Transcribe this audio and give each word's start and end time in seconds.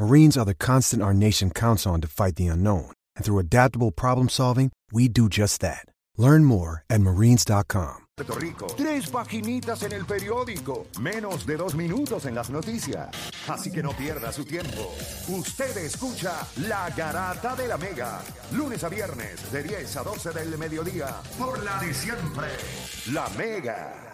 Marines 0.00 0.38
are 0.38 0.46
the 0.46 0.54
constant 0.54 1.02
our 1.02 1.12
nation 1.12 1.50
counts 1.50 1.86
on 1.86 2.00
to 2.00 2.08
fight 2.08 2.36
the 2.36 2.46
unknown. 2.46 2.90
And 3.16 3.24
through 3.24 3.38
adaptable 3.38 3.90
problem 3.90 4.30
solving, 4.30 4.72
we 4.90 5.08
do 5.08 5.28
just 5.28 5.60
that. 5.60 5.84
Learn 6.16 6.46
more 6.46 6.84
at 6.88 7.02
marines.com. 7.02 8.06
Puerto 8.16 8.34
Rico. 8.40 8.66
Tres 8.78 9.10
paginitas 9.10 9.82
en 9.82 9.92
el 9.92 10.06
periódico. 10.06 10.86
Menos 11.00 11.44
de 11.44 11.56
dos 11.58 11.74
minutos 11.74 12.24
en 12.24 12.34
las 12.34 12.48
noticias. 12.48 13.10
Así 13.46 13.70
que 13.70 13.82
no 13.82 13.92
pierda 13.92 14.32
su 14.32 14.46
tiempo. 14.46 14.90
Usted 15.28 15.76
escucha 15.76 16.46
La 16.66 16.88
Garata 16.96 17.54
de 17.54 17.68
la 17.68 17.76
Mega. 17.76 18.22
Lunes 18.52 18.82
a 18.84 18.88
viernes 18.88 19.52
de 19.52 19.62
10 19.62 19.96
a 19.98 20.02
12 20.02 20.30
del 20.30 20.56
mediodía. 20.56 21.20
Por 21.38 21.62
la 21.62 21.78
de 21.78 21.92
siempre. 21.92 22.48
La 23.12 23.28
Mega. 23.36 24.09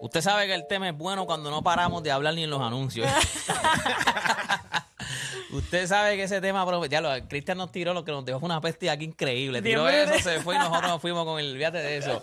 Usted 0.00 0.20
sabe 0.20 0.46
que 0.46 0.54
el 0.54 0.66
tema 0.66 0.88
es 0.88 0.96
bueno 0.96 1.26
cuando 1.26 1.50
no 1.50 1.62
paramos 1.62 2.02
de 2.02 2.12
hablar 2.12 2.34
ni 2.34 2.44
en 2.44 2.50
los 2.50 2.60
anuncios. 2.60 3.08
Usted 5.50 5.86
sabe 5.86 6.16
que 6.16 6.24
ese 6.24 6.42
tema, 6.42 6.66
ya 6.90 7.00
lo, 7.00 7.08
Cristian 7.26 7.56
nos 7.56 7.72
tiró 7.72 7.94
lo 7.94 8.04
que 8.04 8.12
nos 8.12 8.22
dejó 8.24 8.38
fue 8.38 8.46
una 8.46 8.60
peste 8.60 8.90
aquí 8.90 9.06
increíble. 9.06 9.62
Tiró 9.62 9.88
eso, 9.88 10.12
se 10.22 10.40
fue 10.40 10.56
y 10.56 10.58
nosotros 10.58 10.90
nos 10.90 11.00
fuimos 11.00 11.24
con 11.24 11.40
el 11.40 11.56
viate 11.56 11.78
de 11.78 11.96
eso. 11.96 12.22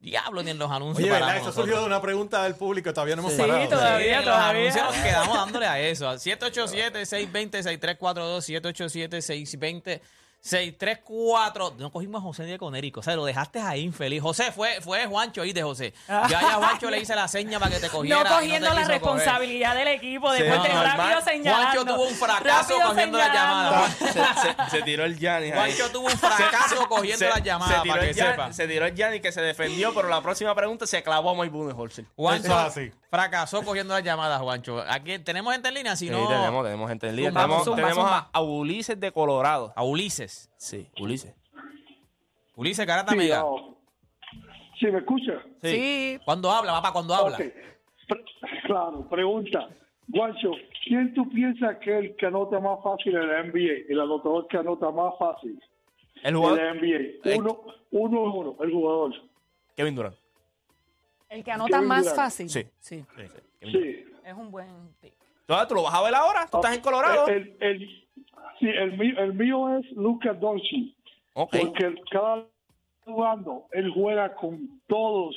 Diablo, 0.00 0.42
ni 0.42 0.52
en 0.52 0.58
los 0.58 0.70
anuncios 0.70 1.04
Oye, 1.04 1.12
¿verdad? 1.12 1.36
Eso 1.36 1.52
surgió 1.52 1.80
de 1.80 1.84
una 1.86 2.00
pregunta 2.00 2.42
del 2.42 2.54
público. 2.54 2.92
Todavía 2.94 3.16
no 3.16 3.22
hemos 3.22 3.34
Sí, 3.34 3.38
parado. 3.40 3.68
todavía, 3.68 4.16
Sí. 4.16 4.22
en 4.22 4.24
los 4.24 4.38
anuncios 4.38 4.84
nos 4.84 4.94
quedamos 4.96 5.36
dándole 5.36 5.66
a 5.66 5.78
eso. 5.80 6.10
787-620-6342, 6.14 8.40
787-620. 8.40 10.00
634. 10.44 11.74
No 11.78 11.90
cogimos 11.90 12.20
a 12.20 12.22
José 12.22 12.44
de 12.44 12.58
Conérico. 12.58 13.00
O 13.00 13.02
sea, 13.02 13.16
lo 13.16 13.24
dejaste 13.24 13.60
ahí 13.60 13.80
infeliz. 13.82 14.20
José, 14.22 14.52
fue, 14.52 14.80
fue 14.82 15.06
Juancho 15.06 15.42
ahí 15.42 15.52
de 15.52 15.62
José. 15.62 15.94
Ya 16.06 16.28
ya 16.28 16.38
a 16.40 16.54
Juancho 16.54 16.90
le 16.90 16.98
hice 17.00 17.14
la 17.14 17.28
seña 17.28 17.58
para 17.58 17.70
que 17.70 17.80
te 17.80 17.88
cogiera. 17.88 18.22
No 18.22 18.36
cogiendo 18.36 18.68
te 18.68 18.74
la 18.74 18.80
coger. 18.82 19.00
responsabilidad 19.00 19.74
del 19.74 19.88
equipo, 19.88 20.32
Sí, 20.34 20.42
después 20.42 20.62
de 20.62 20.68
no, 20.68 20.82
rápido 20.82 21.04
normal. 21.04 21.24
señalando. 21.24 21.64
Juancho 21.72 21.84
tuvo 21.94 22.08
un 22.08 22.14
fracaso 22.14 22.44
Rápido 22.74 22.88
cogiendo 22.88 23.18
la 23.18 23.24
señalando. 23.26 23.70
llamada. 23.70 23.88
se, 23.90 24.64
se- 24.70 24.70
se 24.78 24.82
tiró 24.82 25.04
el 25.04 25.26
ahí. 25.28 25.52
Juancho 25.52 25.90
tuvo 25.90 26.06
un 26.06 26.18
fracaso 26.18 26.88
cogiendo 26.88 27.18
Se- 27.18 27.28
las 27.28 27.42
llamadas, 27.42 27.76
se 27.76 27.82
tiró 27.82 27.94
para 27.94 28.06
el 28.06 28.14
que 28.14 28.20
Gianni- 28.20 28.30
sepa. 28.32 28.52
Se 28.52 28.68
tiró 28.68 28.86
el 28.86 28.94
Gianni 28.94 29.20
que 29.20 29.32
se 29.32 29.40
defendió, 29.40 29.94
pero 29.94 30.08
la 30.08 30.20
próxima 30.20 30.54
pregunta 30.54 30.86
se 30.86 31.02
clavó 31.02 31.30
a 31.30 31.34
Mike 31.34 31.48
Budenholzer. 31.50 32.04
Juancho 32.16 32.46
Eso 32.48 32.60
es 32.60 32.66
así. 32.66 32.92
fracasó 33.10 33.62
cogiendo 33.62 33.94
las 33.94 34.02
llamadas, 34.04 34.40
Juancho. 34.40 34.84
Aquí 34.88 35.18
tenemos 35.20 35.52
gente 35.52 35.68
en 35.68 35.74
línea, 35.74 35.96
si 35.96 36.06
Sí, 36.08 36.10
no. 36.12 36.28
tenemos, 36.28 36.64
tenemos 36.64 36.88
gente 36.88 37.08
en 37.08 37.16
línea. 37.16 37.30
Zumba, 37.30 37.42
tenemos 37.42 37.64
zumba, 37.64 37.76
tenemos 37.76 38.04
zumba. 38.04 38.18
A, 38.32 38.38
a 38.38 38.40
Ulises 38.42 39.00
de 39.00 39.12
Colorado. 39.12 39.72
A 39.76 39.82
Ulises. 39.82 40.33
Sí, 40.56 40.88
Ulises. 41.00 41.34
Ulises 42.56 42.86
Garata 42.86 43.12
Sí, 43.12 43.18
Mega. 43.18 43.40
no. 43.40 43.76
¿Sí 44.78 44.86
me 44.86 44.98
escucha? 44.98 45.42
Sí. 45.62 46.18
¿Cuándo 46.24 46.50
habla, 46.50 46.72
papá? 46.72 46.92
¿Cuándo 46.92 47.14
habla? 47.14 47.36
Pre- 47.36 47.54
claro, 48.66 49.08
pregunta. 49.08 49.68
Guancho, 50.08 50.50
¿quién 50.86 51.14
tú 51.14 51.28
piensas 51.30 51.78
que 51.78 51.90
es 51.90 52.04
el 52.04 52.16
que 52.16 52.26
anota 52.26 52.60
más 52.60 52.78
fácil 52.82 53.16
en 53.16 53.28
la 53.28 53.42
NBA? 53.44 53.88
El 53.88 54.00
anotador 54.00 54.46
que 54.48 54.58
anota 54.58 54.90
más 54.90 55.14
fácil 55.18 55.62
El 56.22 56.34
en 56.34 56.36
jugador 56.36 56.58
la 56.62 56.74
NBA. 56.74 57.36
Uno, 57.38 57.60
uno, 57.90 58.20
uno, 58.34 58.56
el 58.62 58.70
jugador. 58.72 59.14
Kevin 59.76 59.94
Durant. 59.94 60.16
El 61.30 61.42
que 61.42 61.50
anota 61.52 61.76
Kevin 61.76 61.88
más 61.88 62.02
Durant. 62.02 62.16
fácil. 62.16 62.50
Sí. 62.50 62.66
sí. 62.78 63.04
Sí. 63.62 64.04
Es 64.24 64.34
un 64.34 64.50
buen 64.50 64.68
pick. 65.00 65.14
Entonces, 65.40 65.68
¿Tú 65.68 65.74
lo 65.74 65.82
vas 65.82 65.94
a 65.94 66.02
ver 66.02 66.14
ahora? 66.14 66.46
¿Tú 66.50 66.58
estás 66.58 66.74
en 66.76 66.80
Colorado? 66.82 67.26
El, 67.28 67.56
el, 67.60 67.66
el- 67.82 68.03
sí, 68.64 68.70
el 68.70 68.96
mío, 68.98 69.14
el 69.18 69.34
mío 69.34 69.78
es 69.78 69.90
Luca 69.92 70.32
Doncic. 70.32 70.94
Porque 71.34 71.94
cada 72.10 72.46
jugando, 73.04 73.66
él 73.72 73.90
juega 73.90 74.34
con 74.34 74.80
todos. 74.86 75.36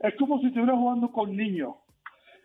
Es 0.00 0.14
como 0.16 0.40
si 0.40 0.46
estuviera 0.46 0.76
jugando 0.76 1.12
con 1.12 1.36
niños. 1.36 1.74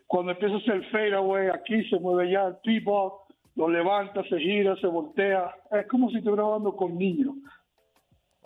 Cuando 0.06 0.32
empieza 0.32 0.54
a 0.54 0.58
hacer 0.58 0.84
fadeaway, 0.90 1.48
aquí 1.48 1.82
se 1.88 1.98
mueve 1.98 2.30
ya 2.30 2.46
el 2.46 2.56
t-ball, 2.62 3.12
lo 3.56 3.68
levanta, 3.68 4.22
se 4.28 4.38
gira, 4.38 4.76
se 4.76 4.86
voltea. 4.86 5.52
Es 5.72 5.86
como 5.88 6.10
si 6.10 6.18
estuviera 6.18 6.44
jugando 6.44 6.76
con 6.76 6.96
niños. 6.96 7.34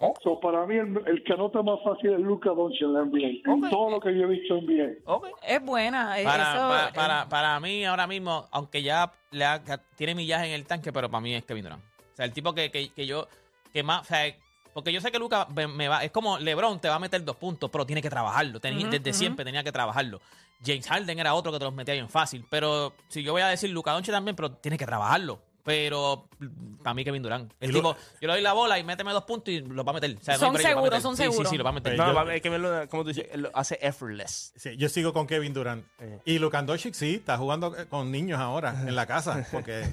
Oh. 0.02 0.14
So, 0.22 0.40
para 0.40 0.64
mí, 0.66 0.76
el, 0.76 0.98
el 1.06 1.22
que 1.24 1.34
anota 1.34 1.62
más 1.62 1.78
fácil 1.84 2.14
es 2.14 2.20
Luca 2.20 2.50
Doncic 2.50 2.80
en 2.82 2.92
la 2.94 3.04
NBA. 3.04 3.42
En 3.52 3.64
Ok. 3.64 3.70
todo 3.70 3.90
lo 3.90 4.00
que 4.00 4.16
yo 4.16 4.22
he 4.24 4.26
visto 4.26 4.56
en 4.56 4.64
NBA. 4.64 5.20
Es 5.46 5.62
buena. 5.62 6.18
eh, 6.18 6.24
Para, 6.24 6.54
eso, 6.54 6.68
pa- 6.68 6.88
eh, 6.88 6.92
para, 6.94 7.28
para 7.28 7.60
mí, 7.60 7.84
ahora 7.84 8.06
mismo, 8.06 8.48
aunque 8.50 8.82
ya 8.82 9.12
le 9.30 9.44
ha- 9.44 9.62
tiene 9.96 10.14
millaje 10.14 10.46
en 10.46 10.52
el 10.52 10.66
tanque, 10.66 10.90
pero 10.92 11.10
para 11.10 11.20
mí 11.20 11.34
es 11.34 11.44
Kevin 11.44 11.64
Durant. 11.64 11.82
O 11.82 12.16
sea, 12.16 12.24
el 12.24 12.32
tipo 12.32 12.54
que, 12.54 12.70
que, 12.70 12.88
que 12.90 13.06
yo, 13.06 13.28
que 13.74 13.82
más, 13.82 14.00
o 14.02 14.04
sea, 14.04 14.34
porque 14.72 14.90
yo 14.92 15.00
sé 15.02 15.12
que 15.12 15.18
Luca 15.18 15.46
me, 15.54 15.66
me 15.66 15.88
va, 15.88 16.02
es 16.02 16.10
como 16.12 16.38
LeBron 16.38 16.80
te 16.80 16.88
va 16.88 16.94
a 16.94 16.98
meter 16.98 17.22
dos 17.24 17.36
puntos, 17.36 17.68
pero 17.70 17.84
tiene 17.84 18.00
que 18.00 18.08
trabajarlo. 18.10 18.58
Tenía- 18.58 18.86
desde 18.88 19.12
siempre 19.12 19.44
tenía 19.44 19.62
que 19.62 19.72
trabajarlo. 19.72 20.20
James 20.64 20.86
Harden 20.88 21.18
era 21.18 21.34
otro 21.34 21.52
que 21.52 21.58
te 21.58 21.64
los 21.64 21.74
metía 21.74 21.94
bien 21.94 22.08
fácil. 22.08 22.44
Pero 22.48 22.92
si 23.08 23.22
yo 23.22 23.32
voy 23.32 23.42
a 23.42 23.48
decir 23.48 23.68
Luca 23.70 23.92
Doncic 23.92 24.12
también, 24.14 24.34
pero 24.36 24.50
tiene 24.52 24.78
que 24.78 24.86
trabajarlo. 24.86 25.40
Pero 25.70 26.28
mm, 26.38 26.82
para 26.82 26.94
mí 26.94 27.04
Kevin 27.04 27.22
Durant. 27.22 27.52
El 27.60 27.70
lo- 27.70 27.76
tipo, 27.78 27.96
yo 28.20 28.26
le 28.28 28.32
doy 28.34 28.42
la 28.42 28.52
bola 28.52 28.78
y 28.78 28.84
méteme 28.84 29.12
dos 29.12 29.24
puntos 29.24 29.54
y 29.54 29.60
los 29.60 29.86
va 29.86 29.90
a 29.90 29.94
meter. 29.94 30.16
O 30.20 30.24
sea, 30.24 30.36
Son 30.38 30.54
va 30.54 30.58
a 30.58 30.62
seguros, 30.62 30.84
meter. 30.84 31.00
son 31.02 31.16
Sí, 31.16 31.22
Sí, 31.22 31.30
seguros. 31.30 31.50
sí, 31.50 31.56
los 31.56 31.64
va 31.64 31.70
a 31.70 31.72
meter. 31.74 31.96
No, 31.96 32.06
yo- 32.08 32.14
va- 32.14 32.30
hay 32.30 32.40
que 32.40 32.50
verlo, 32.50 32.88
como 32.88 33.04
tú 33.04 33.08
dices, 33.10 33.26
lo 33.36 33.50
hace 33.54 33.78
effortless. 33.80 34.52
Sí, 34.56 34.76
yo 34.76 34.88
sigo 34.88 35.12
con 35.12 35.26
Kevin 35.26 35.52
Durant. 35.54 35.84
Y 36.24 36.38
Luka 36.38 36.60
Doncic 36.62 36.94
sí, 36.94 37.14
está 37.16 37.38
jugando 37.38 37.76
eh, 37.76 37.86
con 37.86 38.10
niños 38.10 38.40
ahora 38.40 38.74
en 38.86 38.94
la 38.96 39.06
casa. 39.06 39.46
Porque 39.52 39.84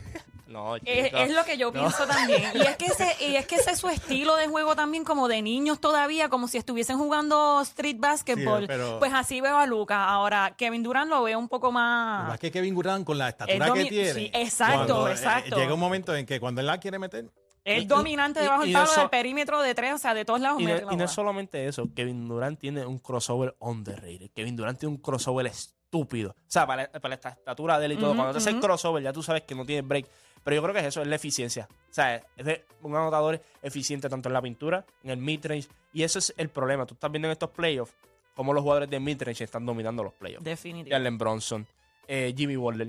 No, 0.48 0.76
Es, 0.78 1.12
es 1.14 1.32
lo 1.34 1.44
que 1.46 1.58
yo 1.58 1.72
pienso 1.74 2.06
también. 2.08 2.42
Y 2.54 2.62
es, 2.62 2.76
que 2.78 2.86
ese, 2.86 3.16
y 3.26 3.36
es 3.36 3.46
que 3.48 3.56
ese 3.56 3.72
es 3.72 3.80
su 3.80 3.90
estilo 3.90 4.36
de 4.36 4.48
juego 4.48 4.76
también, 4.76 5.04
como 5.04 5.28
de 5.28 5.42
niños 5.42 5.80
todavía, 5.82 6.30
como 6.30 6.48
si 6.48 6.58
estuviesen 6.58 6.98
jugando 6.98 7.60
street 7.62 7.98
basketball. 8.00 8.62
Sí, 8.62 8.68
pero- 8.68 9.00
Pues 9.00 9.14
así 9.14 9.42
veo 9.42 9.58
a 9.58 9.66
Lucas. 9.66 9.98
Ahora, 10.00 10.56
Kevin 10.58 10.84
Durant 10.84 11.10
lo 11.10 11.24
veo 11.24 11.38
un 11.38 11.50
poco 11.50 11.72
más. 11.72 12.28
más 12.30 12.40
que 12.40 12.50
Kevin 12.52 12.74
Durant 12.76 13.06
con 13.06 13.18
la 13.18 13.30
estatura 13.30 13.68
Es 13.68 13.72
que 13.74 13.86
tiene. 13.86 14.14
sí, 14.14 14.32
exacto, 14.34 14.76
cuando, 14.96 15.08
eh, 15.10 15.12
exacto. 15.12 15.58
llega 15.58 15.74
un 15.74 15.80
momento 15.80 16.16
en 16.16 16.26
que 16.26 16.40
cuando 16.40 16.62
él 16.62 16.68
la 16.68 16.80
quiere 16.80 16.98
meter, 17.00 17.30
Es 17.66 17.86
dominante 17.86 18.40
debajo 18.40 18.64
del 18.64 18.72
palo 18.72 18.86
so- 18.88 19.02
del 19.02 19.10
perímetro 19.10 19.62
de 19.62 19.76
tres, 19.76 19.94
o 19.94 19.98
sea, 19.98 20.14
de 20.14 20.24
todos 20.24 20.40
lados. 20.40 20.62
Y 20.62 20.66
mete 20.66 20.82
no, 20.84 20.88
la 20.88 20.94
y 20.94 20.96
no 20.96 21.04
es 21.04 21.12
solamente 21.12 21.68
eso, 21.68 21.90
Kevin 21.94 22.26
Durant 22.30 22.58
tiene 22.58 22.86
un 22.86 23.00
crossover 23.00 23.56
underrated. 23.60 24.30
Kevin 24.34 24.56
Durant 24.56 24.80
tiene 24.80 24.96
un 24.96 25.02
crossover 25.02 25.46
estúpido. 25.48 26.32
O 26.32 26.36
sea, 26.48 26.66
para, 26.66 26.90
para 26.90 27.16
esta 27.16 27.30
estatura 27.30 27.78
de 27.80 27.86
él 27.88 27.92
y 27.94 27.98
todo. 27.98 28.16
Cuando 28.16 28.32
te 28.34 28.38
hace 28.40 28.52
el 28.52 28.60
crossover, 28.62 29.04
ya 29.04 29.12
tú 29.12 29.22
sabes 29.22 29.44
que 29.44 29.54
no 29.56 29.66
tiene 29.66 29.82
break. 29.82 30.08
Pero 30.48 30.56
yo 30.56 30.62
creo 30.62 30.74
que 30.74 30.80
es 30.80 30.86
eso, 30.86 31.02
es 31.02 31.08
la 31.10 31.18
eficiencia. 31.18 31.68
O 31.70 31.94
sea, 31.94 32.16
es 32.38 32.46
de 32.46 32.64
un 32.82 32.96
anotador 32.96 33.42
eficiente 33.62 34.08
tanto 34.08 34.30
en 34.30 34.34
la 34.34 34.42
pintura, 34.42 34.86
en 35.04 35.10
el 35.10 35.18
midrange. 35.18 35.68
Y 35.92 36.04
eso 36.04 36.20
es 36.20 36.34
el 36.38 36.48
problema. 36.48 36.86
Tú 36.86 36.94
estás 36.94 37.12
viendo 37.12 37.28
en 37.28 37.34
estos 37.34 37.50
playoffs 37.50 37.94
cómo 38.34 38.54
los 38.54 38.62
jugadores 38.64 38.90
de 38.90 38.98
midrange 38.98 39.44
están 39.44 39.66
dominando 39.66 40.06
los 40.06 40.14
playoffs. 40.14 40.46
Definitivamente. 40.46 40.92
Jalen 40.92 41.18
Bronson, 41.18 41.68
eh, 42.08 42.34
Jimmy 42.34 42.56
Butler, 42.56 42.88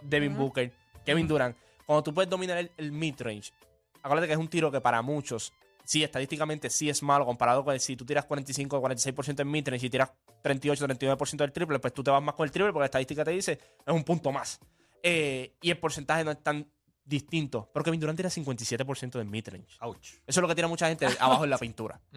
Devin 0.00 0.34
Booker, 0.38 0.72
Kevin 1.04 1.28
Durant. 1.28 1.56
Cuando 1.84 2.02
tú 2.04 2.14
puedes 2.14 2.30
dominar 2.30 2.56
el, 2.56 2.70
el 2.78 2.90
midrange, 2.90 3.52
acuérdate 4.02 4.28
que 4.28 4.32
es 4.32 4.38
un 4.38 4.48
tiro 4.48 4.70
que 4.72 4.80
para 4.80 5.02
muchos, 5.02 5.52
sí, 5.84 6.02
estadísticamente 6.02 6.70
sí 6.70 6.88
es 6.88 7.02
malo 7.02 7.26
comparado 7.26 7.64
con 7.64 7.74
el- 7.74 7.80
si 7.80 7.96
tú 7.96 8.06
tiras 8.06 8.24
45 8.24 8.78
o 8.78 8.80
46% 8.80 9.40
en 9.42 9.50
midrange 9.50 9.84
y 9.86 9.90
tiras 9.90 10.10
38 10.42 10.84
o 10.84 10.88
39% 10.88 11.36
del 11.44 11.52
triple, 11.52 11.78
pues 11.80 11.92
tú 11.92 12.02
te 12.02 12.10
vas 12.10 12.22
más 12.22 12.34
con 12.34 12.44
el 12.44 12.50
triple 12.50 12.72
porque 12.72 12.80
la 12.84 12.86
estadística 12.86 13.24
te 13.24 13.32
dice 13.32 13.52
es 13.84 13.92
un 13.94 14.04
punto 14.04 14.32
más. 14.32 14.58
Eh, 15.02 15.54
y 15.60 15.70
el 15.70 15.78
porcentaje 15.78 16.24
no 16.24 16.30
es 16.30 16.42
tan 16.42 16.70
distinto. 17.04 17.68
Pero 17.72 17.84
Kevin 17.84 18.00
Durant 18.00 18.16
tira 18.16 18.30
57% 18.30 19.12
del 19.18 19.26
midrange. 19.26 19.76
ouch. 19.80 19.98
Eso 20.06 20.20
es 20.26 20.36
lo 20.36 20.48
que 20.48 20.54
tira 20.54 20.68
mucha 20.68 20.86
gente 20.88 21.06
abajo 21.18 21.44
en 21.44 21.50
la 21.50 21.58
pintura. 21.58 22.00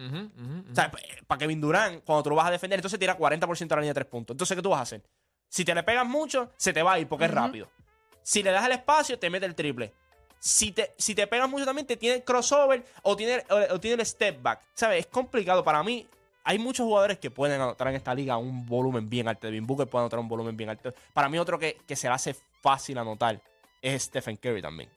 O 0.70 0.74
sea, 0.74 0.90
para 1.26 1.38
Kevin 1.38 1.60
Durant, 1.60 2.04
cuando 2.04 2.22
tú 2.22 2.30
lo 2.30 2.36
vas 2.36 2.46
a 2.46 2.50
defender, 2.50 2.78
entonces 2.78 2.98
tira 2.98 3.18
40% 3.18 3.72
a 3.72 3.76
la 3.76 3.80
línea 3.80 3.90
de 3.90 3.94
tres 3.94 4.06
puntos. 4.06 4.34
Entonces, 4.34 4.56
¿qué 4.56 4.62
tú 4.62 4.70
vas 4.70 4.80
a 4.80 4.82
hacer? 4.82 5.02
Si 5.48 5.64
te 5.64 5.74
le 5.74 5.82
pegas 5.82 6.06
mucho, 6.06 6.50
se 6.56 6.72
te 6.72 6.82
va 6.82 6.94
a 6.94 6.98
ir 6.98 7.08
porque 7.08 7.24
es 7.26 7.30
rápido. 7.30 7.68
Si 8.22 8.42
le 8.42 8.50
das 8.50 8.66
el 8.66 8.72
espacio, 8.72 9.18
te 9.18 9.30
mete 9.30 9.46
el 9.46 9.54
triple. 9.54 9.92
Si 10.38 10.72
te, 10.72 10.94
si 10.98 11.14
te 11.14 11.26
pegas 11.26 11.48
mucho 11.48 11.64
también, 11.64 11.86
te 11.86 11.96
tiene 11.96 12.16
el 12.16 12.24
crossover 12.24 12.84
o 13.02 13.16
tiene, 13.16 13.42
o, 13.48 13.74
o 13.74 13.80
tiene 13.80 14.00
el 14.02 14.06
step 14.06 14.42
back. 14.42 14.60
¿Sabes? 14.74 15.00
Es 15.00 15.06
complicado. 15.06 15.64
Para 15.64 15.82
mí, 15.82 16.06
hay 16.48 16.58
muchos 16.60 16.84
jugadores 16.86 17.18
que 17.18 17.30
pueden 17.30 17.60
anotar 17.60 17.88
en 17.88 17.96
esta 17.96 18.14
liga 18.14 18.36
un 18.36 18.64
volumen 18.66 19.08
bien 19.10 19.26
alto. 19.28 19.46
Devin 19.48 19.66
Booker 19.66 19.88
puede 19.88 20.04
anotar 20.04 20.20
un 20.20 20.28
volumen 20.28 20.56
bien 20.56 20.70
alto. 20.70 20.94
Para 21.12 21.28
mí, 21.28 21.38
otro 21.38 21.58
que, 21.58 21.76
que 21.86 21.96
se 21.96 22.06
le 22.08 22.14
hace 22.14 22.34
fácil 22.62 22.96
anotar 22.98 23.40
es 23.82 24.04
Stephen 24.04 24.36
Curry 24.36 24.62
también. 24.62 24.88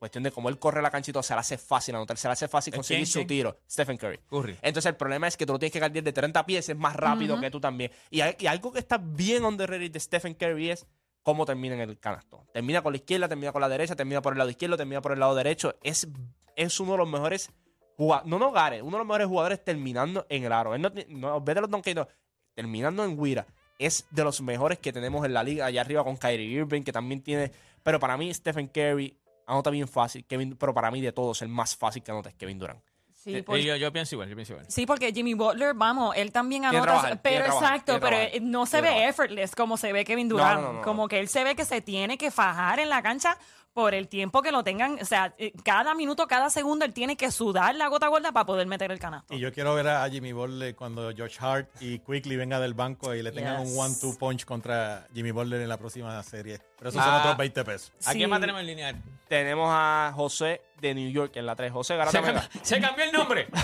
Cuestión 0.00 0.24
de 0.24 0.32
cómo 0.32 0.48
él 0.48 0.58
corre 0.58 0.82
la 0.82 0.90
todo, 0.90 1.22
se 1.22 1.32
le 1.34 1.38
hace 1.38 1.56
fácil 1.56 1.94
anotar, 1.94 2.16
se 2.16 2.26
le 2.26 2.32
hace 2.32 2.48
fácil 2.48 2.74
¿Es 2.74 2.78
conseguir 2.78 3.04
quién, 3.04 3.06
su 3.06 3.18
quién? 3.20 3.28
tiro. 3.28 3.56
Stephen 3.70 3.96
Curry. 3.96 4.18
Curry. 4.28 4.58
Entonces 4.60 4.90
el 4.90 4.96
problema 4.96 5.28
es 5.28 5.36
que 5.36 5.46
tú 5.46 5.52
lo 5.52 5.60
tienes 5.60 5.72
que 5.72 5.78
cargar 5.78 6.02
de 6.02 6.12
30 6.12 6.44
pies, 6.44 6.68
es 6.68 6.76
más 6.76 6.96
rápido 6.96 7.38
que 7.40 7.48
tú 7.52 7.60
también. 7.60 7.92
Y, 8.10 8.20
hay- 8.20 8.34
y 8.40 8.46
algo 8.48 8.72
que 8.72 8.80
está 8.80 8.98
bien 8.98 9.44
underrated 9.44 9.92
de 9.92 10.00
Stephen 10.00 10.34
Curry 10.34 10.70
es 10.70 10.84
cómo 11.22 11.46
termina 11.46 11.76
en 11.76 11.82
el 11.88 12.00
canasto. 12.00 12.44
Termina 12.52 12.82
con 12.82 12.92
la 12.92 12.96
izquierda, 12.96 13.28
termina 13.28 13.52
con 13.52 13.60
la 13.60 13.68
derecha, 13.68 13.94
termina 13.94 14.20
por 14.20 14.32
el 14.32 14.38
lado 14.38 14.50
izquierdo, 14.50 14.76
termina 14.76 15.00
por 15.00 15.12
el 15.12 15.20
lado 15.20 15.36
derecho. 15.36 15.76
Es, 15.84 16.08
es 16.56 16.80
uno 16.80 16.92
de 16.92 16.98
los 16.98 17.08
mejores 17.08 17.52
no 17.98 18.22
no 18.38 18.48
hogares, 18.48 18.82
uno 18.82 18.92
de 18.92 18.98
los 18.98 19.06
mejores 19.06 19.26
jugadores 19.28 19.64
terminando 19.64 20.26
en 20.28 20.44
el 20.44 20.52
aro. 20.52 20.74
Él 20.74 20.82
no, 20.82 20.90
no 21.08 21.40
vete 21.40 21.60
los 21.60 21.70
donkeos, 21.70 22.06
terminando 22.54 23.04
en 23.04 23.18
Wira. 23.18 23.46
Es 23.78 24.06
de 24.10 24.22
los 24.24 24.40
mejores 24.40 24.78
que 24.78 24.92
tenemos 24.92 25.24
en 25.24 25.32
la 25.34 25.42
liga 25.42 25.66
allá 25.66 25.80
arriba 25.80 26.04
con 26.04 26.16
Kyrie 26.16 26.46
Irving, 26.60 26.82
que 26.82 26.92
también 26.92 27.22
tiene. 27.22 27.50
Pero 27.82 27.98
para 27.98 28.16
mí, 28.16 28.32
Stephen 28.32 28.68
Curry 28.68 29.16
anota 29.46 29.70
bien 29.70 29.88
fácil. 29.88 30.24
Kevin, 30.24 30.56
pero 30.56 30.72
para 30.72 30.90
mí, 30.90 31.00
de 31.00 31.12
todos, 31.12 31.42
el 31.42 31.48
más 31.48 31.76
fácil 31.76 32.02
que 32.02 32.10
anota 32.12 32.28
es 32.28 32.34
Kevin 32.36 32.58
Durant. 32.58 32.80
Sí, 33.14 33.36
Eh, 33.36 33.42
por- 33.44 33.56
yo, 33.58 33.76
yo 33.76 33.92
pienso 33.92 34.16
igual, 34.16 34.28
yo 34.28 34.34
pienso 34.34 34.52
igual. 34.52 34.66
Sí, 34.68 34.84
porque 34.84 35.12
Jimmy 35.12 35.34
Butler, 35.34 35.74
vamos, 35.74 36.14
él 36.16 36.32
también 36.32 36.64
anota, 36.64 36.82
trabajar, 36.82 37.22
pero 37.22 37.44
trabajar, 37.44 37.68
exacto, 37.70 37.92
pero 37.94 38.08
trabajar, 38.08 38.30
eh, 38.34 38.40
no 38.40 38.66
se 38.66 38.76
ve 38.78 38.88
trabajar. 38.88 39.08
effortless 39.10 39.54
como 39.54 39.76
se 39.76 39.92
ve 39.92 40.04
Kevin 40.04 40.28
Durant, 40.28 40.60
no, 40.60 40.66
no, 40.66 40.72
no. 40.74 40.82
como 40.82 41.06
que 41.06 41.20
él 41.20 41.28
se 41.28 41.44
ve 41.44 41.54
que 41.54 41.64
se 41.64 41.80
tiene 41.80 42.18
que 42.18 42.32
fajar 42.32 42.80
en 42.80 42.88
la 42.88 43.00
cancha 43.00 43.38
por 43.74 43.94
el 43.94 44.08
tiempo 44.08 44.42
que 44.42 44.52
lo 44.52 44.62
tengan, 44.62 44.98
o 45.00 45.04
sea, 45.04 45.34
eh, 45.38 45.52
cada 45.64 45.94
minuto, 45.94 46.26
cada 46.26 46.50
segundo 46.50 46.84
él 46.84 46.92
tiene 46.92 47.16
que 47.16 47.30
sudar 47.30 47.74
la 47.74 47.88
gota 47.88 48.08
gorda 48.08 48.30
para 48.32 48.44
poder 48.44 48.66
meter 48.66 48.92
el 48.92 48.98
canasto. 48.98 49.32
Y 49.34 49.38
yo 49.38 49.52
quiero 49.52 49.74
ver 49.74 49.88
a 49.88 50.08
Jimmy 50.10 50.32
Butler 50.32 50.74
cuando 50.76 51.10
George 51.14 51.36
Hart 51.40 51.68
y 51.80 51.98
Quickly 52.00 52.36
venga 52.36 52.60
del 52.60 52.74
banco 52.74 53.14
y 53.14 53.22
le 53.22 53.32
tengan 53.32 53.62
Yes. 53.64 53.72
un 53.72 53.78
one-two 53.78 54.18
punch 54.18 54.44
contra 54.44 55.06
Jimmy 55.14 55.30
Butler 55.30 55.60
en 55.62 55.68
la 55.68 55.78
próxima 55.78 56.22
serie. 56.22 56.58
Pero 56.78 56.90
eso 56.90 56.98
son 57.00 57.08
Ah. 57.14 57.18
otros 57.20 57.36
20 57.38 57.64
pesos. 57.64 57.92
¿A 58.04 58.12
Sí. 58.12 58.18
quién 58.18 58.28
más 58.30 58.40
tenemos 58.40 58.60
en 58.60 58.66
línea? 58.66 59.02
Tenemos 59.28 59.68
a 59.70 60.12
José 60.14 60.60
de 60.82 60.94
New 60.94 61.10
York 61.10 61.36
en 61.36 61.46
la 61.46 61.56
3. 61.56 61.72
José 61.72 61.96
Garata 61.96 62.10
Se, 62.20 62.26
Mega. 62.26 62.48
se 62.62 62.80
cambió 62.80 63.04
el 63.04 63.12
nombre. 63.12 63.46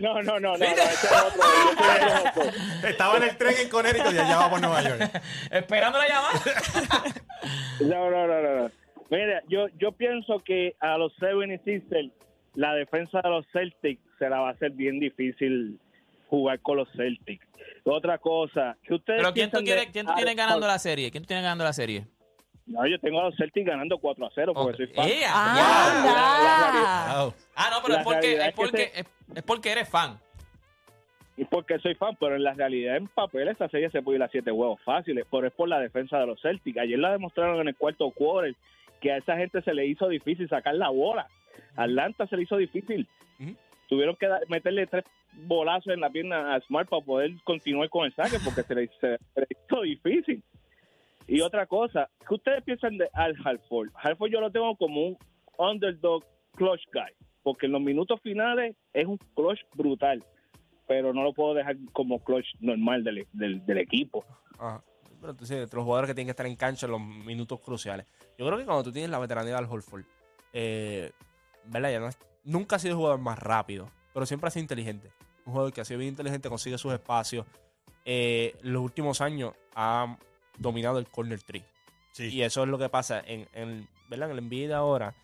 No, 0.00 0.22
no, 0.22 0.22
no, 0.22 0.40
no, 0.40 0.56
no, 0.56 0.64
ese 0.64 0.74
es 0.82 1.12
otro. 1.12 1.42
yo 1.42 1.84
soy 1.84 1.96
el 1.96 2.28
otro. 2.28 2.88
Estaba 2.88 3.16
en 3.16 3.22
el 3.24 3.36
tren 3.36 3.54
en 3.62 3.68
Connecticut 3.68 4.12
y 4.14 4.18
allá 4.18 4.36
va 4.36 4.50
por 4.50 4.60
Nueva 4.60 4.82
York. 4.82 5.22
Esperando 5.50 5.98
la 5.98 6.08
llamada. 6.08 6.40
No, 7.80 8.10
no, 8.10 8.26
no, 8.26 8.42
no. 8.42 8.70
Mira, 9.10 9.42
yo, 9.48 9.66
yo 9.78 9.92
pienso 9.92 10.40
que 10.44 10.74
a 10.80 10.96
los 10.98 11.12
76ers 11.18 12.10
la 12.54 12.74
defensa 12.74 13.20
de 13.22 13.28
los 13.30 13.46
Celtics 13.52 14.02
se 14.18 14.28
la 14.30 14.40
va 14.40 14.48
a 14.48 14.52
hacer 14.52 14.70
bien 14.72 14.98
difícil 14.98 15.78
jugar 16.28 16.60
con 16.60 16.78
los 16.78 16.88
Celtics. 16.92 17.46
Otra 17.84 18.18
cosa, 18.18 18.76
que 18.82 18.94
ustedes 18.94 19.20
Pero 19.20 19.32
¿quién 19.34 19.50
tú, 19.50 19.58
de- 19.58 19.90
quién 19.92 20.06
tú 20.06 20.14
tienes 20.14 20.34
ganando 20.36 20.66
la 20.66 20.78
serie? 20.78 21.10
¿Quién 21.10 21.22
tú 21.22 21.28
tienes 21.28 21.44
ganando 21.44 21.64
la 21.64 21.72
serie? 21.72 22.06
No, 22.66 22.86
yo 22.86 22.98
tengo 22.98 23.20
a 23.20 23.24
los 23.24 23.36
Celtics 23.36 23.66
ganando 23.66 23.98
4 23.98 24.26
a 24.26 24.30
0 24.34 24.52
porque 24.54 24.70
Ok. 24.70 24.76
soy 24.76 24.86
fan. 24.88 25.08
¡Ea! 25.08 25.30
¡Anda! 25.32 27.18
Wow. 27.22 27.34
Ah, 27.54 27.68
no, 27.70 27.76
pero 27.82 27.94
La 27.94 28.00
es 28.00 28.04
porque, 28.04 28.32
es, 28.32 28.38
es 28.40 28.44
que 28.46 28.52
porque, 28.56 28.82
es, 28.94 29.06
es 29.36 29.42
porque 29.44 29.72
eres 29.72 29.88
fan. 29.88 30.18
Y 31.36 31.44
porque 31.44 31.78
soy 31.78 31.94
fan, 31.94 32.16
pero 32.18 32.34
en 32.34 32.42
la 32.42 32.54
realidad, 32.54 32.96
en 32.96 33.08
papel, 33.08 33.48
esta 33.48 33.68
serie 33.68 33.90
se 33.90 34.02
puede 34.02 34.16
ir 34.18 34.22
a 34.22 34.28
7 34.28 34.50
huevos 34.50 34.80
fáciles, 34.84 35.26
pero 35.30 35.46
es 35.46 35.52
por 35.52 35.68
la 35.68 35.78
defensa 35.78 36.18
de 36.18 36.26
los 36.26 36.40
Celtics. 36.40 36.78
Ayer 36.78 36.98
la 36.98 37.12
demostraron 37.12 37.60
en 37.60 37.68
el 37.68 37.76
cuarto 37.76 38.10
quarter 38.10 38.54
que 39.00 39.12
a 39.12 39.18
esa 39.18 39.36
gente 39.36 39.60
se 39.62 39.74
le 39.74 39.86
hizo 39.86 40.08
difícil 40.08 40.48
sacar 40.48 40.74
la 40.74 40.88
bola. 40.88 41.28
Atlanta 41.76 42.26
se 42.26 42.36
le 42.36 42.44
hizo 42.44 42.56
difícil. 42.56 43.06
Ujú. 43.38 43.54
Tuvieron 43.88 44.16
que 44.16 44.28
meterle 44.48 44.86
tres 44.86 45.04
bolazos 45.32 45.92
en 45.92 46.00
la 46.00 46.08
pierna 46.10 46.54
a 46.54 46.60
Smart 46.62 46.88
para 46.88 47.04
poder 47.04 47.30
continuar 47.44 47.90
con 47.90 48.06
el 48.06 48.14
saque 48.14 48.38
porque 48.42 48.62
se 48.62 48.74
le, 48.74 48.88
se 49.00 49.08
le 49.10 49.46
hizo 49.50 49.82
difícil. 49.82 50.42
Y 51.26 51.40
otra 51.40 51.66
cosa, 51.66 52.08
¿qué 52.26 52.34
ustedes 52.34 52.62
piensan 52.62 52.98
de 52.98 53.08
Al 53.12 53.34
Halford? 53.44 53.90
Halford 53.94 54.30
yo 54.30 54.40
lo 54.40 54.50
tengo 54.50 54.76
como 54.76 55.08
un 55.08 55.18
underdog 55.58 56.24
clutch 56.54 56.82
guy, 56.92 57.12
porque 57.42 57.66
en 57.66 57.72
los 57.72 57.80
minutos 57.80 58.20
finales 58.20 58.76
es 58.92 59.06
un 59.06 59.18
clutch 59.34 59.60
brutal, 59.74 60.24
pero 60.86 61.12
no 61.12 61.22
lo 61.22 61.32
puedo 61.32 61.54
dejar 61.54 61.76
como 61.92 62.22
clutch 62.22 62.46
normal 62.60 63.02
del, 63.02 63.26
del, 63.32 63.64
del 63.66 63.78
equipo. 63.78 64.24
Ajá. 64.58 64.82
Pero 65.20 65.32
entonces, 65.32 65.72
los 65.72 65.84
jugadores 65.84 66.08
que 66.08 66.14
tienen 66.14 66.26
que 66.28 66.32
estar 66.32 66.46
en 66.46 66.56
cancha 66.56 66.86
en 66.86 66.92
los 66.92 67.00
minutos 67.00 67.60
cruciales. 67.60 68.06
Yo 68.38 68.46
creo 68.46 68.58
que 68.58 68.64
cuando 68.64 68.84
tú 68.84 68.92
tienes 68.92 69.10
la 69.10 69.18
veteranía 69.18 69.56
del 69.56 69.64
Holford, 69.64 70.04
eh, 70.52 71.10
¿verdad? 71.64 71.90
Ya 71.90 72.00
no 72.00 72.08
nunca 72.44 72.76
ha 72.76 72.78
sido 72.78 72.92
el 72.92 72.98
jugador 72.98 73.20
más 73.20 73.38
rápido, 73.38 73.90
pero 74.12 74.26
siempre 74.26 74.48
ha 74.48 74.50
sido 74.50 74.62
inteligente. 74.62 75.10
Un 75.44 75.52
jugador 75.52 75.72
que 75.72 75.80
ha 75.80 75.84
sido 75.84 75.98
bien 75.98 76.10
inteligente, 76.10 76.48
consigue 76.48 76.78
sus 76.78 76.92
espacios. 76.92 77.46
Eh, 78.04 78.54
los 78.62 78.82
últimos 78.82 79.20
años 79.20 79.54
ha 79.74 80.16
dominado 80.58 80.98
el 80.98 81.06
corner 81.08 81.42
tree. 81.42 81.64
Sí. 82.12 82.28
Y 82.28 82.42
eso 82.42 82.62
es 82.62 82.68
lo 82.68 82.78
que 82.78 82.88
pasa 82.88 83.20
en, 83.26 83.46
en, 83.52 83.88
¿verdad? 84.08 84.30
en 84.30 84.38
el 84.38 84.44
NBA 84.44 84.68
de 84.68 84.74
ahora. 84.74 85.14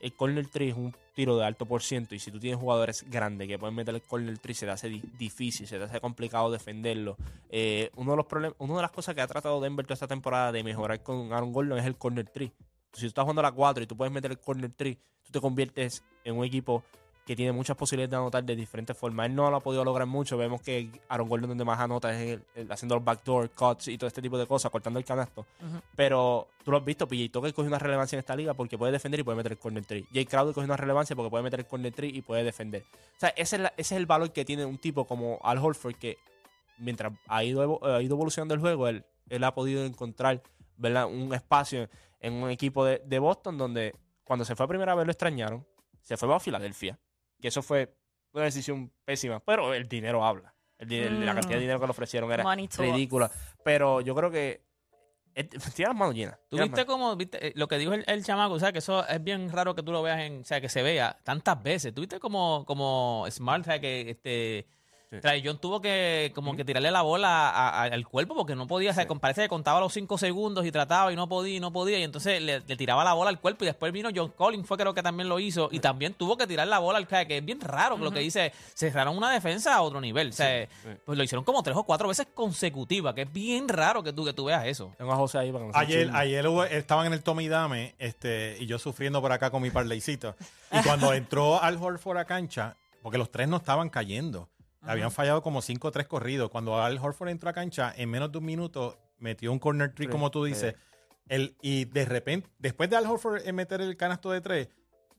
El 0.00 0.14
corner 0.14 0.46
tree 0.48 0.70
es 0.70 0.76
un 0.76 0.94
tiro 1.14 1.36
de 1.36 1.44
alto 1.44 1.64
por 1.66 1.82
ciento. 1.82 2.14
Y 2.14 2.18
si 2.18 2.30
tú 2.30 2.40
tienes 2.40 2.58
jugadores 2.58 3.04
grandes 3.08 3.46
que 3.46 3.58
pueden 3.58 3.74
meter 3.76 3.94
el 3.94 4.02
corner 4.02 4.36
tree, 4.38 4.54
se 4.54 4.66
te 4.66 4.72
hace 4.72 4.88
di- 4.88 5.02
difícil, 5.18 5.66
se 5.66 5.78
te 5.78 5.84
hace 5.84 6.00
complicado 6.00 6.50
defenderlo. 6.50 7.16
Eh, 7.50 7.90
uno 7.96 8.12
de 8.12 8.16
los 8.16 8.26
problemas, 8.26 8.56
una 8.58 8.76
de 8.76 8.82
las 8.82 8.90
cosas 8.90 9.14
que 9.14 9.20
ha 9.20 9.26
tratado 9.28 9.60
Denver 9.60 9.84
toda 9.86 9.94
esta 9.94 10.08
temporada 10.08 10.50
de 10.52 10.64
mejorar 10.64 11.02
con 11.02 11.32
Aaron 11.32 11.52
Gordon 11.52 11.78
es 11.78 11.86
el 11.86 11.96
corner 11.96 12.28
tree. 12.28 12.52
Si 12.92 13.02
tú 13.02 13.06
estás 13.06 13.22
jugando 13.22 13.40
a 13.40 13.44
la 13.44 13.52
4 13.52 13.84
y 13.84 13.86
tú 13.86 13.96
puedes 13.96 14.12
meter 14.12 14.30
el 14.32 14.38
corner 14.38 14.72
tree, 14.72 14.96
tú 15.24 15.32
te 15.32 15.40
conviertes 15.40 16.02
en 16.24 16.36
un 16.36 16.44
equipo 16.44 16.82
que 17.24 17.36
tiene 17.36 17.52
muchas 17.52 17.76
posibilidades 17.76 18.10
de 18.10 18.16
anotar 18.16 18.42
de 18.42 18.56
diferentes 18.56 18.96
formas. 18.98 19.26
Él 19.26 19.34
no 19.36 19.48
lo 19.48 19.56
ha 19.56 19.60
podido 19.60 19.84
lograr 19.84 20.08
mucho. 20.08 20.36
Vemos 20.36 20.60
que 20.60 20.90
Aaron 21.08 21.28
Gordon 21.28 21.50
donde 21.50 21.64
más 21.64 21.78
anota 21.78 22.12
es 22.12 22.30
el- 22.32 22.44
el- 22.56 22.72
haciendo 22.72 22.96
los 22.96 23.04
backdoor 23.04 23.50
cuts 23.50 23.86
y 23.88 23.96
todo 23.96 24.08
este 24.08 24.20
tipo 24.20 24.36
de 24.36 24.46
cosas, 24.46 24.72
cortando 24.72 24.98
el 24.98 25.04
canasto. 25.04 25.46
Pero 25.94 26.48
tú 26.64 26.70
lo 26.72 26.78
has 26.78 26.84
visto, 26.84 27.06
PJ 27.06 27.30
Tucker 27.32 27.54
coge 27.54 27.68
una 27.68 27.78
relevancia 27.78 28.16
en 28.16 28.20
esta 28.20 28.34
liga 28.34 28.54
porque 28.54 28.76
puede 28.76 28.90
defender 28.92 29.20
y 29.20 29.22
puede 29.22 29.36
meter 29.36 29.52
el 29.52 29.58
corner 29.58 29.84
tree. 29.84 30.04
Jay 30.12 30.26
Crowder 30.26 30.52
coge 30.54 30.64
una 30.64 30.76
relevancia 30.76 31.14
porque 31.14 31.30
puede 31.30 31.44
meter 31.44 31.60
el 31.60 31.66
corner 31.66 31.92
tree 31.92 32.10
y 32.10 32.22
puede 32.22 32.42
defender. 32.42 32.82
O 33.16 33.20
sea, 33.20 33.28
ese 33.30 33.56
es, 33.56 33.62
la- 33.62 33.72
ese 33.76 33.94
es 33.94 34.00
el 34.00 34.06
valor 34.06 34.32
que 34.32 34.44
tiene 34.44 34.64
un 34.64 34.78
tipo 34.78 35.04
como 35.06 35.38
Al 35.44 35.58
Horford 35.58 35.94
que 35.94 36.18
mientras 36.78 37.12
ha 37.28 37.44
ido, 37.44 37.78
ha 37.84 38.02
ido 38.02 38.14
evolucionando 38.16 38.54
el 38.54 38.60
juego, 38.60 38.88
él, 38.88 39.04
él 39.28 39.44
ha 39.44 39.54
podido 39.54 39.84
encontrar 39.84 40.42
¿verdad? 40.76 41.06
un 41.06 41.32
espacio 41.34 41.88
en 42.20 42.32
un 42.34 42.50
equipo 42.50 42.84
de, 42.84 43.00
de 43.04 43.18
Boston 43.20 43.56
donde 43.58 43.94
cuando 44.24 44.44
se 44.44 44.56
fue 44.56 44.64
a 44.64 44.68
primera 44.68 44.94
vez 44.96 45.06
lo 45.06 45.12
extrañaron, 45.12 45.64
se 46.02 46.16
fue 46.16 46.34
a 46.34 46.40
Filadelfia, 46.40 46.98
que 47.42 47.48
eso 47.48 47.60
fue 47.60 47.94
una 48.32 48.44
decisión 48.44 48.90
pésima, 49.04 49.40
pero 49.40 49.74
el 49.74 49.86
dinero 49.88 50.24
habla. 50.24 50.54
El 50.78 50.88
La 51.26 51.32
Mm. 51.32 51.36
cantidad 51.36 51.56
de 51.56 51.60
dinero 51.60 51.78
que 51.80 51.86
le 51.86 51.90
ofrecieron 51.90 52.32
era 52.32 52.42
ridícula. 52.78 53.30
Pero 53.62 54.00
yo 54.00 54.14
creo 54.14 54.30
que 54.30 54.62
tiene 55.74 55.88
las 55.90 55.96
manos 55.98 56.14
llenas. 56.14 56.38
Tú 56.48 56.56
viste 56.56 56.70
manos- 56.70 56.84
como, 56.86 57.16
viste, 57.16 57.48
eh, 57.48 57.52
lo 57.56 57.66
que 57.68 57.78
dijo 57.78 57.92
el, 57.94 58.04
el 58.06 58.24
chamaco, 58.24 58.54
o 58.54 58.58
sea, 58.58 58.72
que 58.72 58.78
eso 58.80 59.06
es 59.06 59.22
bien 59.22 59.50
raro 59.50 59.74
que 59.74 59.82
tú 59.82 59.92
lo 59.92 60.02
veas 60.02 60.20
en, 60.20 60.40
o 60.40 60.44
sea, 60.44 60.60
que 60.60 60.68
se 60.68 60.82
vea 60.82 61.18
tantas 61.24 61.62
veces. 61.62 61.94
Tú 61.94 62.00
viste 62.02 62.18
como, 62.20 62.64
como 62.66 63.24
Smart, 63.30 63.62
o 63.62 63.64
sea, 63.64 63.80
que 63.80 64.10
este, 64.10 64.66
Sí. 65.12 65.20
Trae 65.20 65.42
John 65.44 65.58
tuvo 65.58 65.80
que 65.82 66.32
como 66.34 66.56
que 66.56 66.64
tirarle 66.64 66.90
la 66.90 67.02
bola 67.02 67.50
a- 67.50 67.68
a- 67.68 67.82
al 67.84 68.08
cuerpo 68.08 68.34
porque 68.34 68.54
no 68.56 68.66
podía, 68.66 68.92
o 68.92 68.94
sea, 68.94 69.06
parece 69.06 69.42
que 69.42 69.48
contaba 69.48 69.78
los 69.78 69.92
cinco 69.92 70.16
segundos 70.16 70.64
y 70.64 70.72
trataba 70.72 71.12
y 71.12 71.16
no 71.16 71.28
podía 71.28 71.56
y 71.56 71.60
no 71.60 71.70
podía 71.70 71.98
y 71.98 72.02
entonces 72.02 72.40
le, 72.40 72.60
le 72.60 72.76
tiraba 72.76 73.04
la 73.04 73.12
bola 73.12 73.28
al 73.28 73.38
cuerpo 73.38 73.64
y 73.64 73.66
después 73.66 73.92
vino 73.92 74.08
John 74.14 74.30
Collins, 74.30 74.66
fue 74.66 74.78
creo 74.78 74.94
que 74.94 75.02
también 75.02 75.28
lo 75.28 75.38
hizo 75.38 75.68
y 75.70 75.80
también 75.80 76.14
tuvo 76.14 76.38
que 76.38 76.46
tirar 76.46 76.66
la 76.66 76.78
bola 76.78 76.96
al 76.98 77.06
que 77.06 77.36
es 77.38 77.44
bien 77.44 77.60
raro 77.60 77.98
lo 77.98 78.10
que 78.10 78.20
dice, 78.20 78.52
cerraron 78.74 79.16
una 79.18 79.30
defensa 79.30 79.74
a 79.76 79.82
otro 79.82 80.00
nivel, 80.00 80.30
o 80.30 80.32
sea, 80.32 80.66
pues 81.04 81.18
lo 81.18 81.22
hicieron 81.22 81.44
como 81.44 81.62
tres 81.62 81.76
o 81.76 81.84
cuatro 81.84 82.08
veces 82.08 82.26
consecutivas, 82.32 83.12
que 83.14 83.22
es 83.22 83.32
bien 83.32 83.68
raro 83.68 84.02
que 84.02 84.14
tú, 84.14 84.24
que 84.24 84.32
tú 84.32 84.46
veas 84.46 84.64
eso. 84.66 84.92
Tengo 84.96 85.12
a 85.12 85.16
José 85.16 85.38
ahí 85.38 85.52
para 85.52 85.70
se 85.72 85.78
Ayer, 85.78 86.10
ayer 86.14 86.48
hubo- 86.48 86.64
estaban 86.64 87.06
en 87.06 87.12
el 87.12 87.22
Tommy 87.22 87.48
Dame 87.48 87.94
este, 87.98 88.56
y 88.60 88.66
yo 88.66 88.78
sufriendo 88.78 89.20
por 89.20 89.30
acá 89.32 89.50
con 89.50 89.60
mi 89.62 89.70
parleycito. 89.70 90.34
Y 90.70 90.80
cuando 90.82 91.12
entró 91.12 91.62
Al 91.62 91.76
Horford 91.76 92.16
a 92.18 92.24
cancha, 92.24 92.76
porque 93.02 93.18
los 93.18 93.30
tres 93.30 93.48
no 93.48 93.56
estaban 93.56 93.88
cayendo, 93.90 94.48
habían 94.82 95.10
fallado 95.10 95.42
como 95.42 95.62
5 95.62 95.88
o 95.88 95.90
3 95.90 96.06
corridos. 96.06 96.50
Cuando 96.50 96.80
Al 96.80 96.98
Horford 96.98 97.28
entró 97.28 97.50
a 97.50 97.52
cancha, 97.52 97.92
en 97.96 98.10
menos 98.10 98.32
de 98.32 98.38
un 98.38 98.44
minuto 98.44 98.98
metió 99.18 99.52
un 99.52 99.58
corner 99.58 99.94
tree, 99.94 100.06
Sí, 100.06 100.10
como 100.12 100.30
tú 100.30 100.44
dices. 100.44 100.74
El, 101.28 101.56
y 101.62 101.84
de 101.86 102.04
repente, 102.04 102.48
después 102.58 102.90
de 102.90 102.96
Al 102.96 103.06
Horford 103.06 103.44
meter 103.52 103.80
el 103.80 103.96
canasto 103.96 104.30
de 104.30 104.40
tres, 104.40 104.68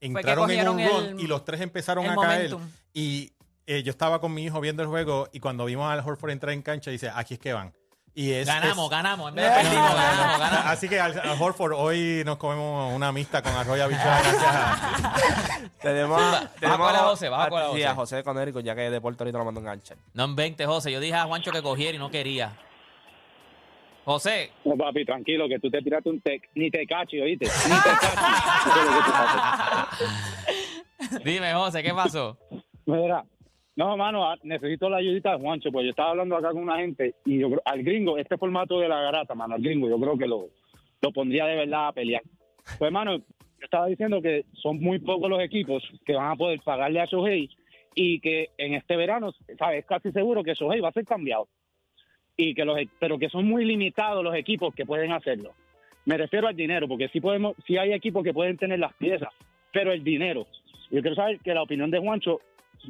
entraron 0.01 0.51
en 0.51 0.67
un 0.67 0.85
run 0.85 1.19
y 1.19 1.27
los 1.27 1.45
tres 1.45 1.61
empezaron 1.61 2.05
a 2.05 2.15
caer. 2.15 2.55
Y 2.93 3.33
eh, 3.65 3.81
yo 3.83 3.91
estaba 3.91 4.19
con 4.19 4.33
mi 4.33 4.43
hijo 4.43 4.59
viendo 4.59 4.83
el 4.83 4.89
juego 4.89 5.29
y 5.31 5.39
cuando 5.39 5.65
vimos 5.65 5.85
a 5.85 5.93
Al 5.93 6.01
Horford 6.01 6.31
entrar 6.31 6.53
en 6.53 6.61
cancha, 6.61 6.91
dice, 6.91 7.09
aquí 7.13 7.35
es 7.35 7.39
que 7.39 7.53
van. 7.53 7.73
Y 8.15 8.31
es, 8.31 8.45
ganamos, 8.47 8.85
es- 8.85 8.89
ganamos, 8.91 9.29
en 9.29 9.35
vez 9.35 9.45
de 9.45 9.51
perdimos, 9.63 9.95
ganamos, 9.95 10.39
ganamos. 10.39 10.65
Así 10.67 10.87
que 10.87 10.99
al, 10.99 11.19
al 11.19 11.41
Horford 11.41 11.73
hoy 11.73 12.21
nos 12.25 12.37
comemos 12.37 12.93
una 12.93 13.07
amistad 13.07 13.43
con 13.43 13.53
arroz 13.55 13.75
y 13.77 13.81
habichuela 13.81 14.21
gracias 14.21 14.43
a- 14.55 15.61
Tenemos, 15.81 16.21
a- 16.21 16.47
tenemos 16.59 16.93
la 16.93 16.99
José, 16.99 17.29
baja 17.29 17.49
con 17.49 17.59
la 17.59 17.65
sí, 17.67 17.71
José. 17.73 17.87
a 17.87 17.95
José 17.95 18.23
Conérico, 18.23 18.59
ya 18.59 18.75
que 18.75 18.89
de 18.91 19.01
Puerto 19.01 19.23
Rico 19.23 19.39
lo 19.39 19.45
mandó 19.45 19.59
a 19.59 19.63
enganchar. 19.63 19.97
No 20.13 20.25
en 20.25 20.35
20, 20.35 20.65
José. 20.67 20.91
Yo 20.91 20.99
dije 20.99 21.15
a 21.15 21.23
Juancho 21.25 21.51
que 21.51 21.63
cogiera 21.63 21.95
y 21.95 21.99
no 21.99 22.11
quería. 22.11 22.55
José, 24.05 24.51
No, 24.65 24.75
papi, 24.77 25.05
tranquilo, 25.05 25.47
que 25.47 25.57
tú 25.59 25.71
te 25.71 25.81
tiraste 25.81 26.09
un 26.09 26.19
tec, 26.21 26.49
ni 26.55 26.69
te 26.69 26.85
cachi, 26.85 27.19
oíste. 27.21 27.45
Ni 27.45 27.75
te 27.75 27.89
cachi. 27.89 28.17
Dime, 31.23 31.53
José, 31.53 31.81
¿qué 31.83 31.93
pasó? 31.93 32.37
Mira, 32.85 33.23
no, 33.75 33.97
mano, 33.97 34.29
ah, 34.29 34.37
necesito 34.43 34.89
la 34.89 34.97
ayudita 34.97 35.31
de 35.31 35.39
Juancho, 35.39 35.71
pues 35.71 35.85
yo 35.85 35.89
estaba 35.89 36.11
hablando 36.11 36.35
acá 36.35 36.51
con 36.51 36.63
una 36.63 36.77
gente 36.77 37.15
y 37.25 37.39
yo 37.39 37.49
al 37.65 37.83
gringo, 37.83 38.17
este 38.17 38.37
formato 38.37 38.79
de 38.79 38.87
la 38.87 39.01
garata, 39.01 39.33
mano, 39.33 39.55
al 39.55 39.61
gringo, 39.61 39.89
yo 39.89 39.99
creo 39.99 40.17
que 40.17 40.27
lo, 40.27 40.49
lo 41.01 41.11
pondría 41.11 41.45
de 41.45 41.55
verdad 41.55 41.87
a 41.87 41.91
pelear. 41.91 42.21
Pues, 42.77 42.91
mano, 42.91 43.17
yo 43.17 43.23
estaba 43.61 43.87
diciendo 43.87 44.21
que 44.21 44.45
son 44.53 44.79
muy 44.79 44.99
pocos 44.99 45.29
los 45.29 45.41
equipos 45.41 45.83
que 46.05 46.13
van 46.13 46.31
a 46.31 46.35
poder 46.35 46.59
pagarle 46.61 47.01
a 47.01 47.05
Shohei 47.05 47.49
y 47.95 48.19
que 48.19 48.49
en 48.57 48.73
este 48.73 48.95
verano, 48.95 49.31
¿sabes? 49.57 49.79
Es 49.79 49.85
casi 49.85 50.11
seguro 50.11 50.43
que 50.43 50.53
Shohei 50.53 50.79
va 50.79 50.89
a 50.89 50.93
ser 50.93 51.05
cambiado. 51.05 51.47
Y 52.35 52.55
que 52.55 52.65
los, 52.65 52.77
pero 52.99 53.19
que 53.19 53.29
son 53.29 53.45
muy 53.45 53.63
limitados 53.63 54.23
los 54.23 54.35
equipos 54.35 54.73
que 54.73 54.85
pueden 54.85 55.11
hacerlo. 55.11 55.51
Me 56.05 56.17
refiero 56.17 56.47
al 56.47 56.55
dinero, 56.55 56.87
porque 56.87 57.07
sí 57.09 57.21
podemos, 57.21 57.55
sí 57.65 57.77
hay 57.77 57.93
equipos 57.93 58.23
que 58.23 58.33
pueden 58.33 58.57
tener 58.57 58.79
las 58.79 58.93
piezas, 58.95 59.29
pero 59.71 59.91
el 59.91 60.03
dinero. 60.03 60.47
Yo 60.89 61.01
quiero 61.01 61.15
saber 61.15 61.39
que 61.39 61.53
la 61.53 61.63
opinión 61.63 61.91
de 61.91 61.99
Juancho 61.99 62.41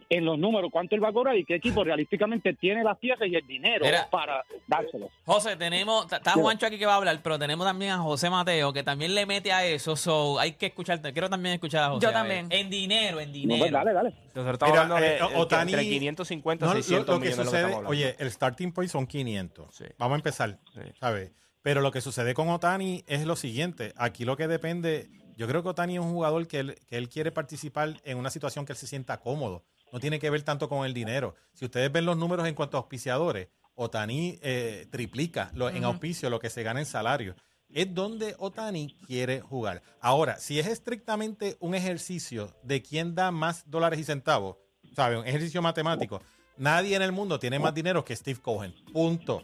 en 0.10 0.26
los 0.26 0.38
números, 0.40 0.70
cuánto 0.72 0.96
él 0.96 1.04
va 1.04 1.10
a 1.10 1.14
cobrar 1.14 1.38
y 1.38 1.46
qué 1.46 1.56
equipo 1.56 1.84
realísticamente 1.84 2.54
tiene 2.54 2.84
las 2.84 2.98
piezas 2.98 3.28
y 3.28 3.36
el 3.36 3.46
dinero 3.46 3.86
Mira. 3.86 4.10
para 4.10 4.44
dárselo. 4.68 5.10
José, 5.26 5.56
tenemos, 5.56 6.12
está 6.12 6.32
Juancho 6.34 6.66
aquí 6.66 6.78
que 6.78 6.86
va 6.86 6.94
a 6.94 6.98
hablar, 6.98 7.20
pero 7.24 7.38
tenemos 7.40 7.66
también 7.66 7.92
a 7.92 7.98
José 8.00 8.30
Mateo, 8.30 8.74
que 8.74 8.84
también 8.84 9.14
le 9.16 9.26
mete 9.26 9.52
a 9.52 9.66
eso, 9.66 9.96
so 9.96 10.40
hay 10.40 10.54
que 10.54 10.68
escucharte. 10.68 11.14
Quiero 11.14 11.30
también 11.30 11.54
escuchar 11.56 11.84
a 11.84 11.90
José. 11.90 12.04
Yo 12.04 12.10
a 12.10 12.14
también. 12.14 12.48
En 12.50 12.70
dinero, 12.70 13.20
en 13.20 13.30
No, 13.30 13.34
dinero. 13.34 13.60
pues 13.60 13.72
dale, 13.72 13.94
dale. 13.94 14.10
Nosotros 14.36 14.54
estamos 14.54 14.72
Mira, 14.74 14.82
hablando 14.84 15.06
de 15.06 15.18
eh, 15.18 15.38
Otani- 15.38 15.70
entre 15.72 15.84
550 15.90 16.66
No, 16.66 16.72
y 16.72 16.76
lo- 16.76 16.82
600 16.84 17.16
lo, 17.16 17.22
que 17.22 17.30
millones 17.30 17.52
de 17.52 17.62
lo 17.62 17.68
que 17.68 17.74
sucede, 17.74 17.88
oye, 17.88 18.16
el 18.20 18.32
starting 18.32 18.72
point 18.72 18.90
son 18.92 19.06
500. 19.08 19.76
Sí. 19.76 19.86
Vamos 19.98 20.16
a 20.16 20.18
empezar, 20.18 20.60
Sí. 20.74 20.82
¿sabes? 21.00 21.32
Pero 21.62 21.82
lo 21.82 21.92
que 21.92 22.02
sucede 22.02 22.34
con 22.34 22.50
Otani 22.50 23.04
es 23.08 23.26
lo 23.26 23.36
siguiente. 23.36 23.94
Aquí 23.96 24.26
lo 24.26 24.36
que 24.36 24.48
depende, 24.50 25.08
yo 25.38 25.48
creo 25.48 25.64
que 25.64 25.70
Otani 25.70 25.94
es 25.96 26.02
un 26.02 26.12
jugador 26.12 26.46
que 26.48 26.60
él, 26.60 26.76
que 26.90 26.98
él 26.98 27.08
quiere 27.08 27.32
participar 27.32 27.94
en 28.04 28.18
una 28.18 28.30
situación 28.30 28.66
que 28.66 28.74
él 28.74 28.78
se 28.78 28.88
sienta 28.88 29.22
cómodo. 29.22 29.64
No 29.94 30.00
tiene 30.00 30.20
que 30.20 30.30
ver 30.30 30.42
tanto 30.44 30.68
con 30.68 30.86
el 30.86 30.94
dinero. 30.94 31.36
Si 31.54 31.64
ustedes 31.66 31.90
ven 31.92 32.06
los 32.06 32.18
números 32.18 32.48
en 32.48 32.56
cuanto 32.56 32.76
a 32.76 32.82
auspiciadores, 32.82 33.48
Otani 33.76 34.40
eh, 34.42 34.88
triplica 34.92 35.52
lo- 35.54 35.70
en 35.70 35.84
auspicio 35.86 36.30
lo 36.30 36.40
que 36.40 36.50
se 36.50 36.64
gana 36.64 36.80
en 36.80 36.86
salario. 36.86 37.36
Es 37.74 37.94
donde 37.94 38.36
Otani 38.40 38.96
quiere 39.08 39.40
jugar. 39.42 39.82
Ahora, 40.02 40.38
si 40.38 40.60
es 40.60 40.68
estrictamente 40.68 41.58
un 41.60 41.74
ejercicio 41.76 42.54
de 42.64 42.82
quién 42.82 43.16
da 43.16 43.32
más 43.32 43.70
dólares 43.70 44.00
y 44.00 44.04
centavos, 44.04 44.58
¿sabes? 44.96 45.18
Un 45.20 45.26
ejercicio 45.28 45.62
matemático. 45.62 46.22
Nadie 46.58 46.96
en 46.96 47.02
el 47.02 47.12
mundo 47.12 47.40
tiene 47.40 47.58
más 47.58 47.74
dinero 47.74 48.04
que 48.06 48.16
Steve 48.16 48.40
Cohen. 48.40 48.76
Punto. 48.92 49.42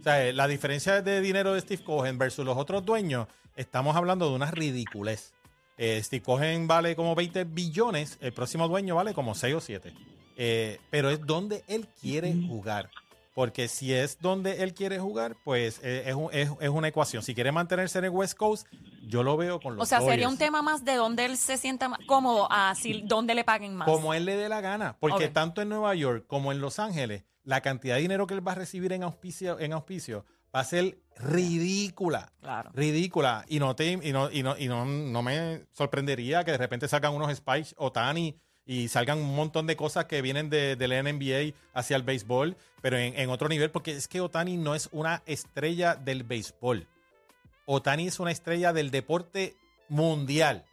O 0.00 0.02
sea, 0.02 0.30
la 0.34 0.46
diferencia 0.46 1.00
de 1.00 1.20
dinero 1.22 1.54
de 1.54 1.60
Steve 1.62 1.82
Cohen 1.82 2.18
versus 2.18 2.44
los 2.44 2.58
otros 2.58 2.84
dueños, 2.84 3.28
estamos 3.56 3.96
hablando 3.96 4.28
de 4.28 4.34
una 4.36 4.50
ridiculez. 4.50 5.32
Eh, 5.76 6.00
Steve 6.02 6.22
Cohen 6.22 6.66
vale 6.68 6.94
como 6.96 7.14
20 7.14 7.44
billones, 7.44 8.18
el 8.20 8.32
próximo 8.32 8.68
dueño 8.68 8.94
vale 8.94 9.12
como 9.14 9.34
6 9.34 9.54
o 9.54 9.60
7. 9.60 9.92
Eh, 10.36 10.78
pero 10.90 11.10
es 11.10 11.24
donde 11.26 11.64
él 11.68 11.86
quiere 12.00 12.32
jugar. 12.48 12.90
Porque 13.34 13.66
si 13.66 13.92
es 13.92 14.18
donde 14.20 14.62
él 14.62 14.74
quiere 14.74 15.00
jugar, 15.00 15.34
pues 15.44 15.80
eh, 15.82 16.04
es, 16.06 16.14
un- 16.14 16.28
es- 16.32 16.50
es 16.60 16.68
una 16.68 16.86
ecuación. 16.86 17.20
Si 17.24 17.34
quiere 17.34 17.50
mantenerse 17.50 17.98
en 17.98 18.04
el 18.04 18.10
West 18.10 18.36
Coast, 18.38 18.68
yo 19.08 19.24
lo 19.24 19.36
veo 19.36 19.58
con 19.60 19.74
los 19.74 19.82
O 19.82 19.86
sea, 19.86 20.00
sería 20.00 20.28
un 20.28 20.38
tema 20.38 20.62
más 20.62 20.84
de 20.84 20.94
donde 20.94 21.24
él 21.24 21.36
se 21.36 21.56
sienta 21.56 21.88
más 21.88 21.98
cómodo, 22.06 22.46
a 22.50 22.72
si, 22.76 23.02
donde 23.02 23.34
le 23.34 23.42
paguen 23.42 23.74
más. 23.74 23.88
Como 23.88 24.14
él 24.14 24.24
le 24.24 24.36
dé 24.36 24.48
la 24.48 24.60
gana. 24.60 24.96
Porque 25.00 25.26
tanto 25.28 25.62
en 25.62 25.68
Nueva 25.68 25.92
York 25.96 26.24
como 26.28 26.52
en 26.52 26.60
Los 26.60 26.78
Ángeles, 26.78 27.24
la 27.42 27.60
cantidad 27.60 27.96
de 27.96 28.02
dinero 28.02 28.28
que 28.28 28.34
él 28.34 28.46
va 28.46 28.52
a 28.52 28.54
recibir 28.54 28.92
en 28.92 29.02
auspicio, 29.02 29.58
en 29.58 29.72
auspicio 29.72 30.24
va 30.54 30.60
a 30.60 30.64
ser 30.64 30.98
ridícula. 31.16 32.32
Claro. 32.40 32.70
Ridícula. 32.74 33.44
Y 33.48 33.58
no 33.58 33.74
te, 33.74 33.92
y 33.92 34.12
no, 34.12 34.30
y 34.30 34.42
no, 34.42 34.56
y 34.56 34.68
no, 34.68 34.84
no 34.84 35.22
me 35.22 35.62
sorprendería 35.72 36.44
que 36.44 36.52
de 36.52 36.58
repente 36.58 36.88
salgan 36.88 37.14
unos 37.14 37.34
Spice 37.34 37.74
o 37.78 37.92
Tani 37.92 38.36
y 38.66 38.88
salgan 38.88 39.18
un 39.18 39.34
montón 39.34 39.66
de 39.66 39.76
cosas 39.76 40.06
que 40.06 40.22
vienen 40.22 40.48
de, 40.48 40.76
del 40.76 40.90
NBA 40.90 41.54
hacia 41.74 41.96
el 41.96 42.02
béisbol, 42.02 42.56
pero 42.80 42.96
en, 42.96 43.18
en 43.18 43.30
otro 43.30 43.48
nivel, 43.48 43.70
porque 43.70 43.92
es 43.92 44.08
que 44.08 44.20
Otani 44.20 44.56
no 44.56 44.74
es 44.74 44.88
una 44.92 45.22
estrella 45.26 45.96
del 45.96 46.22
béisbol. 46.22 46.86
Otani 47.66 48.06
es 48.08 48.20
una 48.20 48.30
estrella 48.30 48.72
del 48.72 48.90
deporte 48.90 49.56
mundial. 49.88 50.64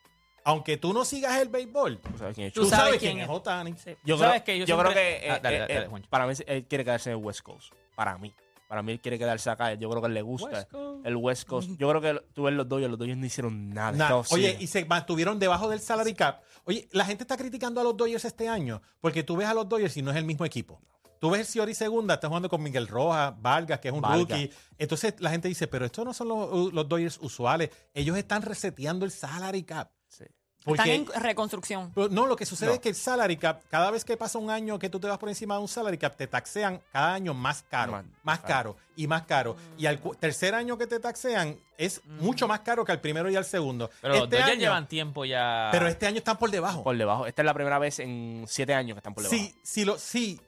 Aunque 0.44 0.78
tú 0.78 0.94
no 0.94 1.06
sigas 1.06 1.40
el 1.40 1.50
béisbol, 1.50 2.00
¿Tú 2.00 2.18
sabes 2.18 2.36
quién 2.36 2.48
es 2.48 2.54
tú, 2.54 2.66
sabes, 2.66 2.98
quién. 2.98 3.30
Otani. 3.30 3.74
Sí. 3.74 3.92
Yo, 4.04 4.18
creo, 4.18 4.30
sabes 4.30 4.42
que 4.42 4.58
yo 4.58 4.66
yo 4.66 4.80
creo 4.80 4.94
que 4.94 5.18
eh, 5.18 5.28
dale, 5.28 5.38
eh, 5.38 5.40
dale, 5.42 5.60
dale, 5.60 5.86
eh, 5.86 5.88
Juancho. 5.88 6.10
para 6.10 6.26
mí 6.26 6.34
él 6.48 6.66
quiere 6.66 6.84
quedarse 6.84 7.12
en 7.12 7.18
el 7.18 7.24
West 7.24 7.42
Coast. 7.42 7.74
Para 7.96 8.18
mí. 8.18 8.34
Para 8.72 8.84
mí 8.84 8.94
él 8.94 9.02
quiere 9.02 9.20
quedarse 9.20 9.50
acá. 9.50 9.74
Yo 9.74 9.90
creo 9.90 10.02
que 10.02 10.08
le 10.08 10.22
gusta 10.22 10.66
West 10.72 10.74
el 11.04 11.18
West 11.18 11.46
Coast. 11.46 11.72
Yo 11.78 11.90
creo 11.90 12.00
que 12.00 12.24
tú 12.32 12.44
ves 12.44 12.54
los 12.54 12.70
Dodgers, 12.70 12.90
los 12.90 12.98
Dodgers 12.98 13.18
no 13.18 13.26
hicieron 13.26 13.70
nada. 13.70 13.92
Nah, 13.92 14.22
Oye, 14.30 14.56
y 14.62 14.68
se 14.68 14.86
mantuvieron 14.86 15.40
debajo 15.40 15.68
del 15.68 15.82
salary 15.82 16.14
cap. 16.14 16.42
Oye, 16.64 16.88
la 16.94 17.04
gente 17.04 17.26
está 17.26 17.36
criticando 17.36 17.82
a 17.82 17.84
los 17.84 17.98
Dodgers 17.98 18.24
este 18.24 18.48
año 18.48 18.82
porque 19.02 19.24
tú 19.24 19.36
ves 19.36 19.50
a 19.50 19.54
los 19.54 19.68
Dodgers 19.68 19.98
y 19.98 20.02
no 20.02 20.12
es 20.12 20.16
el 20.16 20.24
mismo 20.24 20.46
equipo. 20.46 20.80
Tú 21.20 21.32
ves 21.32 21.42
el 21.42 21.48
Ciori 21.48 21.74
segunda, 21.76 22.14
está 22.14 22.30
jugando 22.30 22.48
con 22.48 22.64
Miguel 22.64 22.88
Rojas, 22.88 23.34
Vargas, 23.42 23.82
que 23.82 23.90
es 23.90 23.94
un 23.94 24.00
Vargas. 24.00 24.20
rookie. 24.20 24.50
Entonces 24.78 25.16
la 25.20 25.32
gente 25.32 25.50
dice, 25.50 25.68
pero 25.68 25.86
estos 25.86 26.06
no 26.06 26.14
son 26.14 26.30
los, 26.30 26.72
los 26.72 26.88
Dodgers 26.88 27.20
usuales. 27.22 27.72
Ellos 27.94 28.16
están 28.16 28.42
reseteando 28.42 29.04
el 29.04 29.12
salary 29.12 29.64
cap. 29.64 29.92
Sí. 30.08 30.24
Están 30.66 30.90
en 30.90 31.06
reconstrucción. 31.08 31.92
pero 31.96 32.08
no, 32.10 32.28
lo 32.28 32.36
que 32.36 32.46
sucede 32.46 32.70
No. 32.70 32.74
es 32.76 32.80
que 32.80 32.90
el 32.90 32.96
salary 32.96 33.36
cap, 33.38 33.62
cada 33.70 33.90
vez 33.90 34.06
que 34.06 34.16
pasa 34.16 34.38
un 34.38 34.50
año 34.52 34.78
que 34.78 34.90
tú 34.90 35.00
te 35.00 35.08
vas 35.08 35.18
por 35.18 35.28
encima 35.30 35.56
de 35.56 35.62
un 35.62 35.68
salary 35.68 35.98
cap, 35.98 36.16
te 36.16 36.28
taxean 36.28 36.80
cada 36.92 37.14
año 37.16 37.34
más 37.34 37.64
caro, 37.70 37.94
Más- 37.94 38.06
más, 38.24 38.40
caro 38.42 38.78
y 38.96 39.08
más 39.08 39.24
caro. 39.24 39.56
Y 39.78 39.88
al 39.88 40.00
tercer 40.20 40.54
año 40.54 40.78
que 40.78 40.86
te 40.86 41.00
taxean 41.00 41.58
es 41.78 42.02
mucho 42.06 42.48
más 42.48 42.60
caro 42.60 42.86
que 42.86 42.92
al 42.92 43.02
primero 43.02 43.30
y 43.32 43.36
al 43.36 43.46
segundo. 43.46 43.90
Pero 44.02 44.14
los 44.14 44.24
Este 44.26 44.42
año- 44.44 44.60
llevan 44.60 44.88
tiempo 44.88 45.26
ya. 45.26 45.70
pero 45.72 45.88
este 45.88 46.06
año 46.06 46.18
están 46.20 46.38
por 46.38 46.52
debajo. 46.52 46.84
Por 46.84 46.96
debajo. 46.96 47.26
Esta 47.26 47.42
es 47.42 47.46
la 47.48 47.54
primera 47.56 47.80
vez 47.80 47.98
en 48.00 48.46
siete 48.48 48.76
años 48.76 48.94
que 48.96 49.00
están 49.00 49.16
por 49.16 49.24
debajo. 49.24 49.42
Si, 49.44 49.56
si, 49.64 49.84
lo, 49.84 49.98
si 49.98 50.40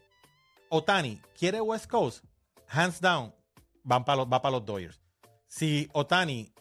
Otani 0.69 1.21
quiere 1.37 1.59
West 1.61 1.87
Coast, 1.89 2.23
hands 2.67 2.99
down, 3.01 3.33
van 3.83 4.05
pa 4.05 4.15
los, 4.15 4.27
va 4.27 4.41
para 4.41 4.53
los 4.57 4.65
Dodgers. 4.65 4.99
Si 5.47 5.89
Otani 5.93 6.51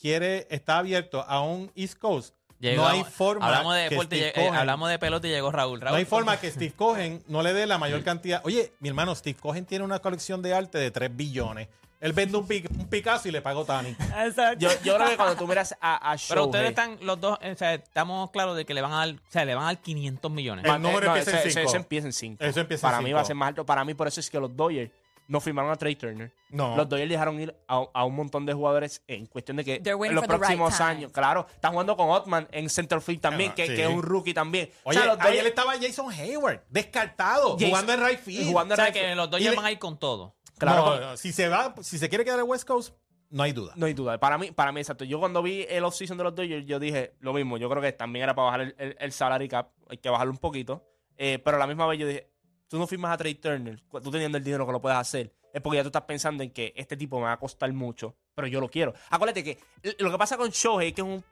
quiere, 0.00 0.46
está 0.50 0.78
abierto 0.78 1.22
a 1.22 1.40
un 1.40 1.70
East 1.74 1.98
Coast, 1.98 2.34
Llegó- 2.58 2.82
no 2.82 2.88
hay 2.88 3.04
forma 3.04 3.46
Hablamos 3.46 3.74
de 3.74 3.82
que 3.84 3.88
deporte, 3.90 4.16
Steve 4.16 4.32
y- 4.36 4.40
eh, 4.46 4.50
hablamos 4.54 4.88
de 4.88 4.98
pelota 4.98 5.26
y 5.26 5.30
llegó 5.30 5.52
Raúl. 5.52 5.80
Raúl 5.80 5.92
no 5.92 5.98
hay 5.98 6.04
forma 6.06 6.38
que 6.40 6.50
Steve 6.50 6.72
Cohen 6.74 7.22
no 7.28 7.42
le 7.42 7.52
dé 7.52 7.66
la 7.66 7.76
mayor 7.78 8.02
cantidad. 8.02 8.40
Oye, 8.44 8.72
mi 8.80 8.88
hermano, 8.88 9.14
Steve 9.14 9.38
Cohen 9.38 9.66
tiene 9.66 9.84
una 9.84 9.98
colección 9.98 10.40
de 10.42 10.54
arte 10.54 10.78
de 10.78 10.90
3 10.90 11.14
billones. 11.14 11.68
Él 11.98 12.12
vende 12.12 12.36
un, 12.36 12.46
Pic- 12.46 12.68
un 12.78 12.88
Picasso 12.88 13.26
y 13.26 13.30
le 13.32 13.38
Otani. 13.42 13.88
Exacto. 13.90 14.58
Yo, 14.58 14.68
yo 14.84 14.96
creo 14.96 15.08
que 15.08 15.16
cuando 15.16 15.34
tú 15.36 15.46
miras 15.48 15.74
a, 15.80 16.12
a 16.12 16.16
Pero 16.28 16.44
ustedes 16.44 16.68
están 16.68 16.98
los 17.00 17.18
dos, 17.18 17.38
o 17.42 17.54
sea, 17.56 17.74
estamos 17.74 18.30
claros 18.30 18.54
de 18.56 18.66
que 18.66 18.74
le 18.74 18.82
van 18.82 18.92
a 18.92 18.96
dar, 19.06 19.08
o 19.14 19.30
sea, 19.30 19.44
le 19.46 19.54
van 19.54 19.64
a 19.64 19.66
dar 19.68 19.78
500 19.78 20.30
millones. 20.30 20.64
El 20.66 20.82
número 20.82 21.06
empieza 21.06 21.30
en 21.30 21.36
ese- 21.38 21.48
ese- 21.48 21.58
cinco. 21.60 21.68
ese 21.70 21.76
empieza 21.78 22.06
en 22.06 22.12
5. 22.12 22.44
Eso 22.44 22.60
empieza 22.60 22.86
en 22.86 22.90
Para 22.90 23.00
mí 23.02 23.06
cinco. 23.06 23.16
va 23.16 23.22
a 23.22 23.24
ser 23.24 23.36
más 23.36 23.48
alto. 23.48 23.64
Para 23.66 23.84
mí, 23.84 23.94
por 23.94 24.06
eso 24.08 24.20
es 24.20 24.28
que 24.30 24.38
los 24.38 24.54
Dodgers 24.54 24.90
no 25.28 25.40
firmaron 25.40 25.70
a 25.70 25.76
Trey 25.76 25.96
Turner. 25.96 26.32
No. 26.50 26.76
Los 26.76 26.88
Dodgers 26.88 27.10
dejaron 27.10 27.40
ir 27.40 27.54
a, 27.68 27.84
a 27.92 28.04
un 28.04 28.14
montón 28.14 28.46
de 28.46 28.52
jugadores 28.54 29.02
en 29.08 29.26
cuestión 29.26 29.56
de 29.56 29.64
que 29.64 29.74
en 29.76 29.84
los 30.14 30.24
right 30.24 30.24
próximos 30.26 30.80
años, 30.80 31.10
claro, 31.12 31.46
están 31.52 31.72
jugando 31.72 31.96
con 31.96 32.10
Otman 32.10 32.46
en 32.52 32.68
center 32.70 33.00
field 33.00 33.20
también, 33.20 33.50
Ah, 33.50 33.54
que, 33.56 33.66
sí. 33.66 33.74
que 33.74 33.82
es 33.84 33.88
un 33.90 34.02
rookie 34.02 34.32
también. 34.34 34.70
Oye, 34.84 34.98
o 34.98 35.02
sea, 35.02 35.14
los 35.14 35.20
ayer 35.24 35.42
Dodgers- 35.44 35.48
estaba 35.48 35.72
Jason 35.80 36.10
Hayward, 36.12 36.60
descartado, 36.68 37.52
Jason- 37.54 37.68
jugando 37.70 37.92
en 37.94 38.06
right 38.06 38.18
field. 38.20 38.48
jugando 38.48 38.74
o 38.74 38.74
en 38.74 38.76
sea, 38.76 38.84
right 38.86 38.94
que 38.94 39.00
field. 39.00 39.16
los 39.16 39.30
Dodgers 39.30 39.50
le- 39.50 39.56
van 39.56 39.64
a 39.66 39.72
ir 39.72 39.78
con 39.78 39.98
todo. 39.98 40.36
Claro, 40.58 40.84
No, 40.96 41.00
no, 41.00 41.16
si 41.16 41.32
se 41.32 41.48
va, 41.48 41.74
si 41.82 41.98
se 41.98 42.08
quiere 42.08 42.24
quedar 42.24 42.38
en 42.40 42.48
West 42.48 42.66
Coast, 42.66 42.94
no 43.28 43.42
hay 43.42 43.52
duda. 43.52 43.72
No 43.76 43.86
hay 43.86 43.92
duda. 43.92 44.18
Para 44.18 44.38
mí, 44.38 44.52
para 44.52 44.70
mí, 44.72 44.80
exacto. 44.80 45.04
Yo 45.04 45.18
cuando 45.18 45.42
vi 45.42 45.66
el 45.68 45.84
offseason 45.84 46.16
de 46.16 46.24
los 46.24 46.34
Dodgers, 46.34 46.64
yo 46.64 46.78
dije 46.78 47.14
lo 47.20 47.32
mismo. 47.32 47.58
Yo 47.58 47.68
creo 47.68 47.82
que 47.82 47.92
también 47.92 48.22
era 48.22 48.34
para 48.34 48.46
bajar 48.46 48.60
el, 48.60 48.74
el- 48.78 48.96
el 48.98 49.12
salary 49.12 49.48
cap. 49.48 49.70
Hay 49.90 49.98
que 49.98 50.08
bajarlo 50.08 50.32
un 50.32 50.38
poquito. 50.38 50.84
Eh, 51.18 51.38
pero 51.44 51.56
a 51.56 51.60
la 51.60 51.66
misma 51.66 51.86
vez 51.86 51.98
yo 51.98 52.06
dije, 52.06 52.30
tú 52.68 52.78
no 52.78 52.86
firmas 52.86 53.12
a 53.12 53.16
Trey 53.16 53.34
Turner, 53.34 53.80
tú 54.02 54.10
teniendo 54.10 54.38
el 54.38 54.44
dinero 54.44 54.66
que 54.66 54.72
lo 54.72 54.80
puedes 54.80 54.98
hacer. 54.98 55.32
Es 55.52 55.62
porque 55.62 55.76
ya 55.76 55.82
tú 55.82 55.88
estás 55.88 56.02
pensando 56.02 56.42
en 56.42 56.50
que 56.50 56.72
este 56.76 56.96
tipo 56.96 57.18
me 57.18 57.24
va 57.24 57.32
a 57.32 57.38
costar 57.38 57.72
mucho, 57.72 58.14
pero 58.34 58.46
yo 58.46 58.60
lo 58.60 58.68
quiero. 58.68 58.92
Acuérdate 59.10 59.42
que 59.42 59.58
lo 59.98 60.10
que 60.10 60.18
pasa 60.18 60.36
con 60.36 60.50
Shohei 60.50 60.92
que 60.92 61.00
es 61.00 61.06
un, 61.06 61.24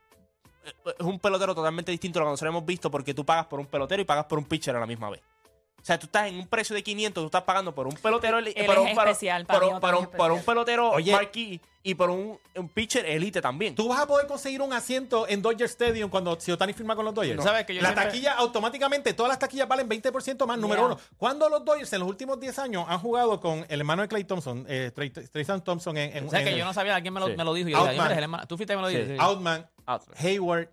es 0.86 1.06
un 1.06 1.18
pelotero 1.18 1.54
totalmente 1.54 1.92
distinto 1.92 2.18
a 2.18 2.22
lo 2.22 2.26
que 2.26 2.30
nosotros 2.32 2.50
hemos 2.50 2.64
visto 2.64 2.90
porque 2.90 3.12
tú 3.12 3.24
pagas 3.24 3.46
por 3.46 3.60
un 3.60 3.66
pelotero 3.66 4.00
y 4.00 4.04
pagas 4.04 4.24
por 4.24 4.38
un 4.38 4.46
pitcher 4.46 4.74
a 4.76 4.80
la 4.80 4.86
misma 4.86 5.10
vez. 5.10 5.20
O 5.84 5.86
sea, 5.86 5.98
tú 5.98 6.06
estás 6.06 6.28
en 6.28 6.36
un 6.38 6.46
precio 6.46 6.74
de 6.74 6.82
500, 6.82 7.22
tú 7.22 7.26
estás 7.26 7.42
pagando 7.42 7.74
por 7.74 7.86
un 7.86 7.92
pelotero 7.94 8.38
Él 8.38 8.54
por 8.64 8.74
es 8.76 8.80
un, 8.80 8.88
especial, 8.88 9.44
para 9.44 9.58
un- 9.58 9.64
es 9.68 9.74
un- 9.74 9.80
por 9.82 9.94
un 9.94 10.02
especial. 10.04 10.40
pelotero 10.46 10.90
Oye. 10.92 11.12
marquee 11.12 11.60
y 11.82 11.94
por 11.94 12.08
un, 12.08 12.38
un 12.56 12.68
pitcher 12.70 13.04
elite 13.04 13.42
también. 13.42 13.74
Tú 13.74 13.86
vas 13.88 14.00
a 14.00 14.06
poder 14.06 14.26
conseguir 14.26 14.62
un 14.62 14.72
asiento 14.72 15.28
en 15.28 15.42
Dodger 15.42 15.66
Stadium 15.66 16.08
cuando 16.08 16.40
si 16.40 16.50
Otani 16.52 16.72
firma 16.72 16.96
con 16.96 17.04
los 17.04 17.12
Dodgers. 17.12 17.36
No. 17.36 17.42
¿Sabes 17.42 17.66
que 17.66 17.74
yo 17.74 17.82
la 17.82 17.88
siempre- 17.88 18.06
taquilla, 18.06 18.32
automáticamente, 18.32 19.12
todas 19.12 19.28
las 19.28 19.38
taquillas 19.38 19.68
valen 19.68 19.86
20% 19.86 20.46
más, 20.46 20.56
número 20.56 20.80
Yeah. 20.80 20.86
uno. 20.94 21.00
Cuando 21.18 21.50
los 21.50 21.62
Dodgers 21.62 21.92
en 21.92 22.00
los 22.00 22.08
últimos 22.08 22.40
10 22.40 22.58
años 22.58 22.86
han 22.88 22.98
jugado 23.00 23.38
con 23.38 23.66
el 23.68 23.78
hermano 23.80 24.00
de 24.00 24.08
Clay 24.08 24.24
Thompson, 24.24 24.64
eh, 24.66 24.90
Trey- 24.94 25.10
Thompson 25.62 25.98
en, 25.98 26.16
en- 26.16 26.26
O 26.28 26.30
sea, 26.30 26.38
en 26.38 26.46
que 26.46 26.52
el- 26.52 26.58
yo 26.60 26.64
no 26.64 26.72
sabía, 26.72 26.96
alguien 26.96 27.12
me 27.12 27.20
lo, 27.20 27.26
Sí. 27.26 27.34
me 27.36 27.44
lo 27.44 27.52
dijo. 27.52 27.68
Tú 28.48 28.56
fuiste 28.56 28.72
y 28.72 28.76
me 28.76 28.82
lo 28.82 28.88
Sí. 28.88 28.96
dijiste. 28.96 29.18
Outman, 29.20 29.68
Outman. 29.84 30.16
Hayward. 30.18 30.68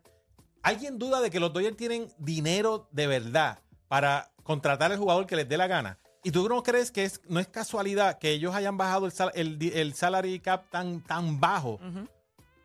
¿Alguien 0.63 0.98
duda 0.98 1.20
de 1.20 1.30
que 1.30 1.41
los 1.41 1.51
Dodgers 1.51 1.75
tienen 1.75 2.08
dinero 2.18 2.88
de 2.91 3.08
verdad 3.08 3.60
para 3.89 4.31
contratar 4.44 4.92
al 4.92 4.98
jugador 4.98 5.26
que 5.28 5.36
les 5.36 5.48
dé 5.48 5.58
la 5.58 5.68
gana? 5.68 5.98
¿Y 6.24 6.32
tú 6.32 6.48
no 6.48 6.62
crees 6.62 6.92
que 6.92 7.04
es, 7.04 7.22
no 7.28 7.40
es 7.40 7.48
casualidad 7.48 8.20
que 8.20 8.30
ellos 8.32 8.54
hayan 8.54 8.78
bajado 8.78 9.06
el, 9.08 9.12
sal- 9.12 9.32
el, 9.34 9.58
el 9.74 9.94
salary 9.96 10.40
cap 10.40 10.70
tan, 10.70 11.02
tan 11.02 11.40
bajo 11.40 11.80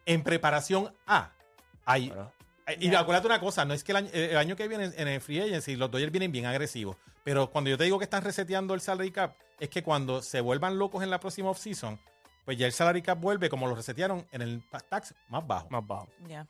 en 0.04 0.22
preparación 0.22 0.92
a? 1.06 1.30
Ahí, 1.84 2.08
Bueno, 2.08 2.32
Y 2.78 2.90
Ya. 2.90 3.00
acuérdate 3.00 3.26
una 3.28 3.40
cosa, 3.40 3.64
no 3.64 3.72
es 3.74 3.82
que 3.84 3.92
el 3.92 3.96
año, 3.96 4.10
el 4.12 4.36
año 4.36 4.56
que 4.56 4.68
viene 4.68 4.92
en 4.96 5.08
el 5.08 5.20
free 5.20 5.40
agency 5.40 5.76
los 5.76 5.90
Dodgers 5.90 6.10
vienen 6.12 6.32
bien 6.32 6.46
agresivos, 6.46 6.96
pero 7.24 7.50
cuando 7.50 7.70
yo 7.70 7.78
te 7.78 7.84
digo 7.84 7.98
que 7.98 8.04
están 8.04 8.22
reseteando 8.24 8.74
el 8.74 8.80
salary 8.80 9.10
cap, 9.10 9.34
es 9.58 9.68
que 9.70 9.82
cuando 9.82 10.20
se 10.20 10.40
vuelvan 10.40 10.76
locos 10.78 11.02
en 11.02 11.10
la 11.10 11.18
próxima 11.20 11.48
offseason, 11.50 11.98
pues 12.44 12.58
ya 12.58 12.66
el 12.66 12.72
salary 12.72 13.00
cap 13.02 13.18
vuelve 13.18 13.48
como 13.48 13.66
lo 13.68 13.74
resetearon 13.74 14.26
en 14.32 14.42
el 14.42 14.62
tax 14.90 15.14
más 15.28 15.46
bajo. 15.46 15.68
más 15.70 15.86
bajo. 15.86 16.08
Ya. 16.28 16.46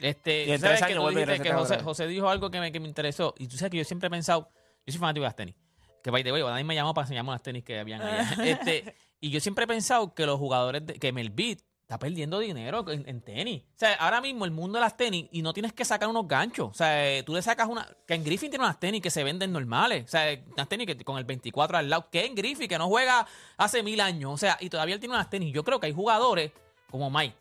Este, 0.00 0.46
Y 0.46 0.52
en 0.52 0.60
que 0.60 0.94
tú 0.94 1.08
dijiste 1.08 1.40
que 1.40 1.52
José. 1.52 1.78
José 1.82 2.06
dijo 2.06 2.28
algo 2.28 2.50
que 2.50 2.60
me, 2.60 2.72
que 2.72 2.80
me 2.80 2.88
interesó. 2.88 3.34
Y 3.38 3.46
tú 3.46 3.56
sabes 3.56 3.70
que 3.70 3.78
yo 3.78 3.84
siempre 3.84 4.06
he 4.08 4.10
pensado, 4.10 4.50
yo 4.86 4.92
soy 4.92 4.98
fanático 4.98 5.22
de 5.22 5.28
las 5.28 5.36
tenis. 5.36 5.54
Que 6.02 6.10
by 6.10 6.24
the 6.24 6.32
way, 6.32 6.42
nadie 6.42 6.64
me 6.64 6.74
llamó 6.74 6.94
para 6.94 7.04
enseñarme 7.04 7.32
las 7.32 7.42
tenis 7.42 7.62
que 7.62 7.78
habían 7.78 8.00
allá. 8.00 8.36
este, 8.44 8.94
y 9.20 9.30
yo 9.30 9.40
siempre 9.40 9.64
he 9.64 9.68
pensado 9.68 10.14
que 10.14 10.24
los 10.24 10.38
jugadores, 10.38 10.86
de, 10.86 10.94
que 10.94 11.12
Melbit 11.12 11.60
está 11.82 11.98
perdiendo 11.98 12.38
dinero 12.38 12.88
en, 12.90 13.06
en 13.08 13.20
tenis. 13.20 13.62
O 13.74 13.78
sea, 13.78 13.94
ahora 13.94 14.20
mismo 14.20 14.44
el 14.44 14.52
mundo 14.52 14.78
de 14.78 14.84
las 14.84 14.96
tenis 14.96 15.26
y 15.32 15.42
no 15.42 15.52
tienes 15.52 15.72
que 15.72 15.84
sacar 15.84 16.08
unos 16.08 16.28
ganchos. 16.28 16.70
O 16.70 16.74
sea, 16.74 17.22
tú 17.24 17.34
le 17.34 17.42
sacas 17.42 17.68
una. 17.68 17.86
Ken 18.06 18.22
Griffin 18.22 18.48
tiene 18.48 18.64
unas 18.64 18.78
tenis 18.78 19.02
que 19.02 19.10
se 19.10 19.24
venden 19.24 19.52
normales. 19.52 20.04
O 20.04 20.08
sea, 20.08 20.38
unas 20.52 20.68
tenis 20.68 20.86
que 20.86 21.04
con 21.04 21.18
el 21.18 21.24
24 21.24 21.78
al 21.78 21.90
lado. 21.90 22.08
Ken 22.08 22.34
Griffin, 22.34 22.68
que 22.68 22.78
no 22.78 22.86
juega 22.86 23.26
hace 23.56 23.82
mil 23.82 24.00
años. 24.00 24.32
O 24.32 24.38
sea, 24.38 24.56
y 24.60 24.70
todavía 24.70 24.94
él 24.94 25.00
tiene 25.00 25.16
unas 25.16 25.28
tenis. 25.28 25.52
Yo 25.52 25.64
creo 25.64 25.80
que 25.80 25.86
hay 25.88 25.92
jugadores 25.92 26.52
como 26.90 27.10
Mike 27.10 27.36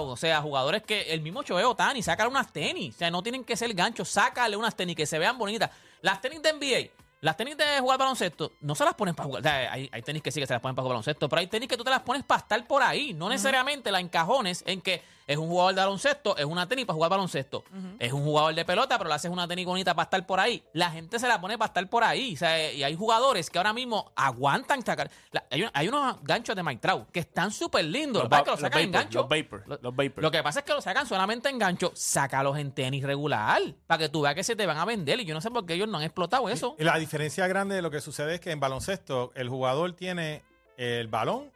o 0.00 0.16
sea, 0.16 0.42
jugadores 0.42 0.82
que 0.82 1.02
el 1.12 1.20
mismo 1.22 1.42
Choeo 1.42 1.70
Otani, 1.70 2.02
sácale 2.02 2.30
unas 2.30 2.52
tenis. 2.52 2.94
O 2.94 2.98
sea, 2.98 3.10
no 3.10 3.22
tienen 3.22 3.44
que 3.44 3.56
ser 3.56 3.72
ganchos, 3.74 4.08
sácale 4.08 4.56
unas 4.56 4.76
tenis 4.76 4.96
que 4.96 5.06
se 5.06 5.18
vean 5.18 5.38
bonitas. 5.38 5.70
Las 6.02 6.20
tenis 6.20 6.42
de 6.42 6.52
NBA. 6.52 6.99
Las 7.22 7.36
tenis 7.36 7.56
de 7.56 7.64
jugar 7.80 7.98
baloncesto 7.98 8.52
no 8.62 8.74
se 8.74 8.84
las 8.84 8.94
ponen 8.94 9.14
para 9.14 9.26
jugar. 9.26 9.40
O 9.40 9.42
sea, 9.42 9.72
hay, 9.72 9.88
hay 9.92 10.02
tenis 10.02 10.22
que 10.22 10.32
sí 10.32 10.40
que 10.40 10.46
se 10.46 10.54
las 10.54 10.62
ponen 10.62 10.74
para 10.74 10.84
jugar 10.84 10.94
baloncesto, 10.94 11.28
pero 11.28 11.40
hay 11.40 11.46
tenis 11.48 11.68
que 11.68 11.76
tú 11.76 11.84
te 11.84 11.90
las 11.90 12.00
pones 12.00 12.24
para 12.24 12.40
estar 12.40 12.66
por 12.66 12.82
ahí. 12.82 13.12
No 13.12 13.28
necesariamente 13.28 13.90
la 13.92 14.00
encajones 14.00 14.62
en 14.66 14.80
que 14.80 15.02
es 15.26 15.36
un 15.36 15.46
jugador 15.48 15.74
de 15.74 15.80
baloncesto, 15.82 16.36
es 16.36 16.44
una 16.44 16.66
tenis 16.66 16.86
para 16.86 16.94
jugar 16.94 17.10
baloncesto. 17.10 17.62
Es 18.00 18.12
un 18.12 18.24
jugador 18.24 18.52
de 18.54 18.64
pelota, 18.64 18.96
pero 18.98 19.08
le 19.08 19.14
haces 19.14 19.30
una 19.30 19.46
tenis 19.46 19.64
bonita 19.66 19.94
para 19.94 20.04
estar 20.04 20.26
por 20.26 20.40
ahí. 20.40 20.64
La 20.72 20.90
gente 20.90 21.18
se 21.20 21.28
la 21.28 21.40
pone 21.40 21.56
para 21.56 21.68
estar 21.68 21.88
por 21.88 22.02
ahí. 22.02 22.34
O 22.34 22.36
sea, 22.38 22.72
y 22.72 22.82
hay 22.82 22.96
jugadores 22.96 23.48
que 23.50 23.58
ahora 23.58 23.72
mismo 23.72 24.10
aguantan 24.16 24.84
sacar. 24.84 25.10
la- 25.30 25.44
hay, 25.50 25.64
hay 25.72 25.88
unos 25.88 26.16
ganchos 26.22 26.56
de 26.56 26.62
Mike 26.62 26.80
Trout 26.80 27.10
que 27.10 27.20
están 27.20 27.52
súper 27.52 27.84
lindos. 27.84 28.22
Lo 28.24 28.28
que 28.28 28.30
pasa 28.30 28.40
es 28.40 28.44
que 28.44 28.50
los 28.50 28.60
sacan 28.60 28.80
en 28.82 28.90
vapor, 28.92 29.02
gancho. 29.04 29.18
los 29.20 29.28
vapor, 29.28 29.62
Lo- 29.66 29.78
los 29.82 29.94
vapor. 29.96 30.22
Lo 30.24 30.30
que 30.30 30.42
pasa 30.42 30.58
es 30.60 30.64
que 30.64 30.72
lo 30.72 30.80
sacan 30.80 31.06
solamente 31.06 31.48
en 31.48 31.58
gancho. 31.58 31.92
Sácalos 31.94 32.58
en 32.58 32.72
tenis 32.72 33.04
regular. 33.04 33.60
Para 33.86 33.98
que 33.98 34.08
tú 34.08 34.22
veas 34.22 34.34
que 34.34 34.42
se 34.42 34.56
te 34.56 34.66
van 34.66 34.78
a 34.78 34.84
vender. 34.84 35.20
Y 35.20 35.24
yo 35.26 35.34
no 35.34 35.40
sé 35.40 35.50
por 35.50 35.64
qué 35.66 35.74
ellos 35.74 35.86
no 35.88 35.98
han 35.98 36.04
explotado 36.04 36.48
eso. 36.48 36.74
Y 36.78 36.82
la 36.82 36.98
diferencia 37.10 37.48
grande 37.48 37.74
de 37.74 37.82
lo 37.82 37.90
que 37.90 38.00
sucede 38.00 38.36
es 38.36 38.40
que 38.40 38.52
en 38.52 38.60
baloncesto 38.60 39.32
el 39.34 39.48
jugador 39.48 39.94
tiene 39.94 40.44
el 40.76 41.08
balón, 41.08 41.50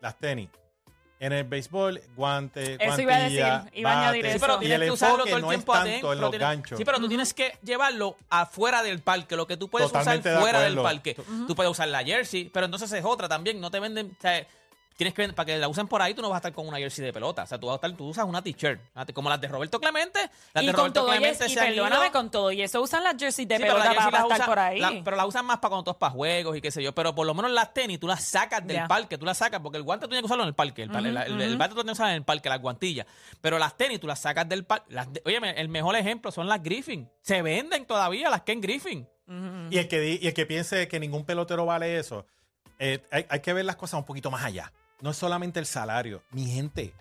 las 0.00 0.18
tenis. 0.18 0.48
En 1.20 1.32
el 1.32 1.44
béisbol, 1.44 2.00
guante, 2.16 2.76
Eso 2.84 3.00
iba 3.00 3.14
a 3.14 3.18
guantilla, 3.20 3.58
decir, 3.60 3.78
iba 3.78 3.92
a 3.92 4.00
añadir 4.00 4.24
bate. 4.24 4.32
Sí, 4.34 4.40
pero 4.40 4.56
y 4.56 4.58
tienes 4.60 4.74
el 4.80 4.84
que 4.86 4.90
usarlo 4.90 5.14
enfoque 5.14 5.30
todo 5.30 5.36
el 5.38 5.42
no 5.44 5.52
es 5.52 5.56
tiempo 5.58 5.72
tanto 5.72 5.88
adentro. 5.88 6.12
en 6.12 6.20
los 6.20 6.30
tienes- 6.30 6.48
ganchos. 6.48 6.78
Sí, 6.78 6.84
pero 6.84 6.98
tú 6.98 7.08
tienes 7.08 7.34
que 7.34 7.58
llevarlo 7.62 8.16
afuera 8.28 8.82
del 8.82 9.00
parque, 9.00 9.36
lo 9.36 9.46
que 9.46 9.56
tú 9.56 9.68
puedes 9.68 9.88
Totalmente 9.88 10.30
usar 10.30 10.40
fuera 10.40 10.60
del 10.62 10.76
parque. 10.76 11.14
Tú 11.46 11.54
puedes 11.54 11.70
usar 11.70 11.86
la 11.88 12.02
jersey, 12.04 12.50
pero 12.52 12.66
entonces 12.66 12.90
es 12.92 13.04
otra 13.04 13.28
también. 13.28 13.60
No 13.60 13.70
te 13.70 13.78
venden. 13.78 14.16
o 14.18 14.20
sea, 14.20 14.44
tienes 14.98 15.14
que 15.14 15.28
para 15.32 15.46
que 15.46 15.56
la 15.58 15.68
usen 15.68 15.86
por 15.86 16.02
ahí, 16.02 16.12
tú 16.12 16.22
no 16.22 16.28
vas 16.28 16.34
a 16.34 16.38
estar 16.38 16.52
con 16.52 16.66
una 16.66 16.76
jersey 16.78 17.04
de 17.04 17.12
pelota. 17.12 17.44
O 17.44 17.46
sea, 17.46 17.56
tú 17.58 17.68
vas 17.68 17.74
a 17.74 17.76
estar, 17.76 17.92
tú 17.92 18.08
usas 18.08 18.24
una 18.24 18.42
t-shirt. 18.42 18.80
Como 19.14 19.30
las 19.30 19.40
de 19.40 19.46
Roberto 19.46 19.78
Clemente. 19.78 20.18
Las 20.52 20.64
Y 20.64 20.66
de 20.66 20.72
Roberto 20.72 21.06
y, 21.06 21.10
Clemente 21.12 21.46
y 21.46 21.50
se 21.50 21.60
han 21.60 21.72
ido- 21.72 21.84
perdóname 21.84 22.10
con 22.10 22.30
todo 22.32 22.50
y 22.50 22.60
eso 22.62 22.82
usan 22.82 23.04
las 23.04 23.14
jerseys 23.16 23.46
de 23.46 23.56
Sí, 23.56 23.62
pelota 23.62 23.82
jersey 23.82 23.96
para, 23.96 24.10
las 24.10 24.22
para 24.22 24.34
estar 24.34 24.38
usan- 24.40 24.46
por 24.48 24.58
ahí. 24.58 24.80
la- 24.80 25.04
pero 25.04 25.16
la 25.16 25.24
usan 25.26 25.46
más 25.46 25.58
para 25.58 25.70
cuando 25.70 25.84
tú 25.84 25.90
vas 25.92 25.98
para 25.98 26.10
juegos 26.12 26.56
y 26.56 26.60
qué 26.60 26.72
sé 26.72 26.82
yo. 26.82 26.92
Pero 26.92 27.14
por 27.14 27.26
lo 27.28 27.32
menos 27.32 27.52
las 27.52 27.72
tenis 27.72 28.00
tú 28.00 28.08
las 28.08 28.24
sacas 28.24 28.66
del 28.66 28.76
Ya. 28.78 28.88
parque, 28.88 29.16
tú 29.16 29.24
las 29.24 29.38
sacas, 29.38 29.60
porque 29.60 29.78
el 29.78 29.84
guante 29.84 30.06
tú 30.06 30.10
tienes 30.10 30.22
que 30.22 30.26
usarlo 30.26 30.42
en 30.42 30.48
el 30.48 30.54
parque. 30.54 30.82
El, 30.82 30.90
pal- 30.90 31.06
el- 31.06 31.16
el- 31.16 31.40
el 31.42 31.56
bate 31.56 31.70
tú 31.70 31.74
tienes 31.76 31.90
que 31.90 31.92
usarlo 31.92 32.10
en 32.10 32.16
el 32.16 32.24
parque, 32.24 32.48
las 32.48 32.60
guantillas. 32.60 33.06
Pero 33.40 33.58
las 33.60 33.76
tenis 33.76 34.00
tú 34.00 34.08
las 34.08 34.18
sacas 34.18 34.48
del 34.48 34.64
parque. 34.64 34.92
Oye, 35.24 35.38
el 35.60 35.68
mejor 35.68 35.94
ejemplo 35.94 36.32
son 36.32 36.48
las 36.48 36.60
Griffin. 36.60 37.08
Se 37.22 37.40
venden 37.40 37.86
todavía 37.86 38.28
las 38.30 38.42
Ken 38.42 38.60
Griffin. 38.60 39.08
Y 39.70 39.78
el, 39.78 39.86
que, 39.88 40.18
y 40.20 40.26
el 40.26 40.34
que 40.34 40.44
piense 40.46 40.88
que 40.88 40.98
ningún 40.98 41.24
pelotero 41.24 41.66
vale 41.66 41.98
eso, 41.98 42.26
eh, 42.78 43.04
hay, 43.10 43.26
hay 43.28 43.40
que 43.40 43.52
ver 43.52 43.64
las 43.66 43.76
cosas 43.76 43.98
un 43.98 44.04
poquito 44.06 44.30
más 44.30 44.42
allá. 44.42 44.72
No 45.00 45.10
es 45.10 45.16
solamente 45.16 45.58
el 45.60 45.66
salario. 45.66 46.22
Mi 46.32 46.46
gente, 46.46 46.92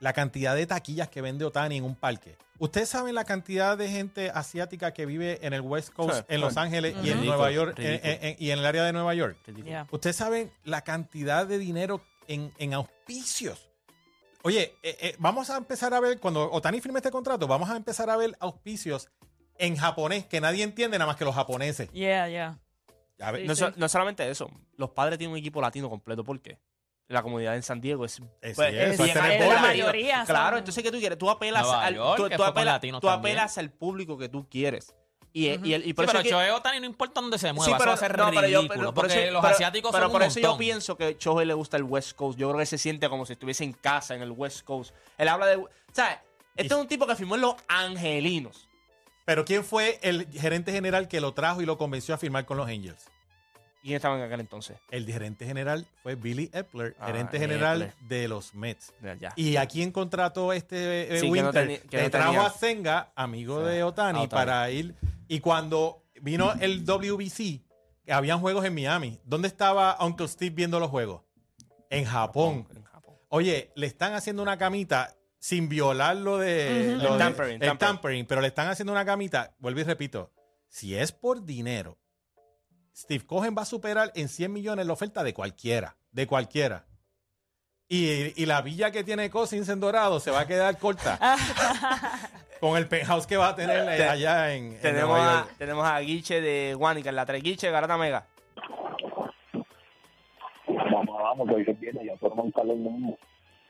la 0.00 0.12
cantidad 0.12 0.54
de 0.56 0.66
taquillas 0.66 1.08
que 1.08 1.20
vende 1.20 1.44
Otani 1.44 1.76
en 1.78 1.84
un 1.84 1.94
parque. 1.94 2.36
Ustedes 2.58 2.88
saben 2.88 3.14
la 3.14 3.24
cantidad 3.24 3.76
de 3.76 3.88
gente 3.88 4.30
asiática 4.30 4.92
que 4.92 5.06
vive 5.06 5.44
en 5.44 5.52
el 5.54 5.60
West 5.60 5.92
Coast, 5.92 6.18
Sí, 6.20 6.24
en 6.34 6.40
Los 6.40 6.54
sí. 6.54 6.60
Ángeles 6.60 6.94
y 7.02 7.10
en 7.10 7.24
Nueva 7.24 7.50
York 7.50 7.78
en- 7.78 7.84
ridículo. 7.86 8.12
en- 8.12 8.24
en- 8.24 8.36
y 8.38 8.50
en 8.50 8.58
el 8.60 8.66
área 8.66 8.84
de 8.84 8.92
Nueva 8.92 9.14
York. 9.14 9.36
Ustedes 9.90 10.16
saben 10.16 10.52
la 10.64 10.82
cantidad 10.82 11.46
de 11.46 11.58
dinero 11.58 12.00
en, 12.28 12.52
en 12.58 12.74
auspicios. 12.74 13.68
Oye, 14.42 14.74
eh, 14.82 14.96
eh, 15.00 15.16
vamos 15.18 15.50
a 15.50 15.56
empezar 15.56 15.94
a 15.94 16.00
ver, 16.00 16.20
cuando 16.20 16.50
Otani 16.52 16.80
firme 16.80 16.98
este 16.98 17.10
contrato, 17.10 17.46
vamos 17.48 17.70
a 17.70 17.76
empezar 17.76 18.08
a 18.10 18.16
ver 18.16 18.36
auspicios 18.40 19.08
en 19.58 19.76
japonés 19.76 20.26
que 20.26 20.40
nadie 20.40 20.62
entiende 20.64 20.98
nada 20.98 21.06
más 21.08 21.16
que 21.16 21.24
los 21.24 21.34
japoneses. 21.34 21.90
Yeah, 21.92 22.28
yeah. 22.28 22.58
Ya 23.18 23.30
ve- 23.30 23.48
Sí, 23.54 23.62
No, 23.62 23.72
no 23.76 23.88
solamente 23.88 24.28
eso, 24.28 24.50
los 24.76 24.90
padres 24.90 25.18
tienen 25.18 25.32
un 25.32 25.38
equipo 25.38 25.60
latino 25.60 25.88
completo. 25.88 26.24
¿Por 26.24 26.40
qué? 26.40 26.58
La 27.08 27.22
comunidad 27.22 27.54
en 27.54 27.62
San 27.62 27.80
Diego 27.80 28.04
es, 28.06 28.20
Es 28.40 28.56
pues, 28.56 28.72
es. 28.74 28.98
La 28.98 29.60
mayoría 29.60 30.16
son- 30.18 30.26
Claro, 30.26 30.56
entonces 30.58 30.82
¿qué 30.82 30.90
tú 30.90 30.98
quieres? 30.98 31.18
Tú 31.18 31.28
apelas, 31.28 31.62
Nueva 31.62 31.84
al, 31.84 31.94
York, 31.94 32.16
tú, 32.36 32.42
apelas, 32.44 32.80
tú 33.00 33.10
apelas 33.10 33.58
al 33.58 33.70
público 33.70 34.16
que 34.16 34.28
tú 34.28 34.48
quieres. 34.48 34.94
Y, 35.36 35.48
y, 35.48 35.74
el- 35.74 35.82
y 35.82 35.86
Sí, 35.86 35.94
por 35.94 36.06
pero 36.06 36.18
eso 36.18 36.18
es 36.20 36.24
que- 36.24 36.30
Shohei 36.30 36.50
Ohtani 36.52 36.78
no 36.80 36.86
importa 36.86 37.20
dónde 37.20 37.38
se 37.38 37.52
mueva, 37.52 37.64
Sí, 37.64 37.70
eso 37.72 37.78
pero, 37.78 37.90
va 37.90 37.94
a 37.94 37.98
ser 37.98 38.16
no, 38.16 38.30
pero 38.30 38.46
yo- 38.48 38.58
ridículo. 38.60 38.68
pero 38.68 38.94
por 38.94 39.04
porque 39.08 39.24
eso- 39.24 39.32
los 39.32 39.42
pero- 39.42 39.54
asiáticos 39.54 39.90
pero 39.92 40.04
son 40.04 40.12
por 40.12 40.20
un 40.22 40.26
eso 40.28 40.40
yo 40.40 40.46
montón. 40.48 40.58
pienso 40.58 40.96
que 40.96 41.16
Shohei 41.18 41.44
le 41.46 41.54
gusta 41.54 41.76
el 41.76 41.82
West 41.82 42.12
Coast. 42.16 42.38
Yo 42.38 42.48
creo 42.48 42.58
que 42.60 42.66
se 42.66 42.78
siente 42.78 43.08
como 43.08 43.26
si 43.26 43.32
estuviese 43.34 43.64
en 43.64 43.72
casa 43.72 44.14
en 44.14 44.22
el 44.22 44.30
West 44.30 44.62
Coast. 44.64 44.94
Él 45.18 45.28
habla 45.28 45.46
de... 45.46 45.62
¿Sabes? 45.92 46.18
Este 46.56 46.72
es 46.72 46.80
un 46.80 46.86
tipo 46.86 47.04
que 47.06 47.16
firmó 47.16 47.34
en 47.34 47.40
Los 47.42 47.56
Angelinos. 47.66 48.68
Pero 49.24 49.44
¿quién 49.44 49.64
fue 49.64 49.98
el 50.02 50.28
gerente 50.30 50.70
general 50.70 51.08
que 51.08 51.20
lo 51.20 51.34
trajo 51.34 51.60
y 51.60 51.66
lo 51.66 51.76
convenció 51.78 52.14
a 52.14 52.18
firmar 52.18 52.44
con 52.46 52.56
los 52.56 52.68
Angels? 52.68 53.10
¿Y 53.84 53.88
quién 53.88 53.96
estaba 53.96 54.16
en 54.16 54.22
aquel 54.22 54.40
entonces? 54.40 54.78
El 54.90 55.04
gerente 55.04 55.44
general 55.44 55.84
fue 56.02 56.14
Billy 56.14 56.48
Epler, 56.54 56.96
Ah, 56.98 57.08
gerente 57.08 57.38
general 57.38 57.82
Epler. 57.82 58.08
de 58.08 58.28
los 58.28 58.54
Mets. 58.54 58.94
Ya, 59.02 59.14
ya. 59.14 59.32
¿Y 59.36 59.56
a 59.56 59.66
quién 59.66 59.92
contrató 59.92 60.54
este 60.54 61.14
eh, 61.14 61.20
Sí, 61.20 61.30
que 61.30 61.42
no 61.42 61.48
Winter? 61.50 61.82
que 61.82 61.96
Le 61.98 62.02
no 62.04 62.10
trajo 62.10 62.40
a 62.40 62.50
Senga, 62.50 63.12
amigo 63.14 63.60
de 63.62 63.82
Otani, 63.84 64.26
para 64.26 64.70
ir. 64.70 64.94
Y 65.28 65.40
cuando 65.40 66.02
vino 66.22 66.54
el 66.60 66.82
WBC, 66.86 67.60
habían 68.08 68.40
juegos 68.40 68.64
en 68.64 68.74
Miami. 68.74 69.20
¿Dónde 69.24 69.48
estaba 69.48 69.98
Uncle 70.00 70.28
Steve 70.28 70.54
viendo 70.54 70.80
los 70.80 70.88
juegos? 70.88 71.20
En 71.90 72.06
Japón. 72.06 72.66
En 72.74 72.84
Japón. 72.84 73.14
Oye, 73.28 73.70
le 73.76 73.86
están 73.86 74.14
haciendo 74.14 74.42
una 74.42 74.56
camita 74.56 75.14
sin 75.38 75.68
violar 75.68 76.16
lo 76.16 76.38
de... 76.38 76.94
lo 76.96 77.08
El 77.08 77.12
de- 77.12 77.18
tampering, 77.18 77.54
el 77.56 77.60
tampering. 77.60 77.78
tampering, 77.78 78.26
pero 78.26 78.40
le 78.40 78.46
están 78.48 78.68
haciendo 78.68 78.92
una 78.92 79.04
camita. 79.04 79.54
Vuelvo 79.58 79.80
y 79.80 79.84
repito. 79.84 80.32
Si 80.68 80.96
es 80.96 81.12
por 81.12 81.44
dinero, 81.44 81.98
Steve 82.96 83.24
Cohen 83.26 83.54
va 83.56 83.62
a 83.62 83.66
superar 83.66 84.12
en 84.14 84.28
100 84.28 84.52
millones 84.52 84.86
la 84.86 84.92
oferta 84.92 85.22
de 85.24 85.34
cualquiera. 85.34 85.96
De 86.12 86.26
cualquiera. 86.26 86.84
Y, 87.88 88.40
y 88.40 88.46
la 88.46 88.62
villa 88.62 88.90
que 88.90 89.04
tiene 89.04 89.28
Cousins 89.30 89.68
en 89.68 89.80
Dorado 89.80 90.18
se 90.20 90.30
va 90.30 90.40
a 90.40 90.46
quedar 90.46 90.78
corta 90.78 91.18
con 92.60 92.78
el 92.78 92.86
penthouse 92.88 93.26
que 93.26 93.36
va 93.36 93.48
a 93.48 93.54
tener 93.56 93.84
Te- 93.96 94.08
allá 94.08 94.54
en, 94.54 94.72
en 94.74 94.80
Tenemos 94.80 95.18
a, 95.18 95.40
York. 95.40 95.54
tenemos 95.58 95.84
a 95.86 95.98
Guiche 96.00 96.40
de 96.40 96.74
Guanica 96.74 97.10
en 97.10 97.16
la 97.16 97.26
3. 97.26 97.42
Guiche, 97.42 97.70
Garata 97.70 97.98
Mega. 97.98 98.24
Vamos, 100.66 101.16
vamos, 101.22 101.48
que 101.48 101.54
hoy 101.54 101.64
es 101.66 101.80
viernes, 101.80 102.04
ya 102.06 102.16
podemos 102.16 102.46
buscarlo 102.46 102.72
el 102.72 102.78
mundo. 102.78 103.18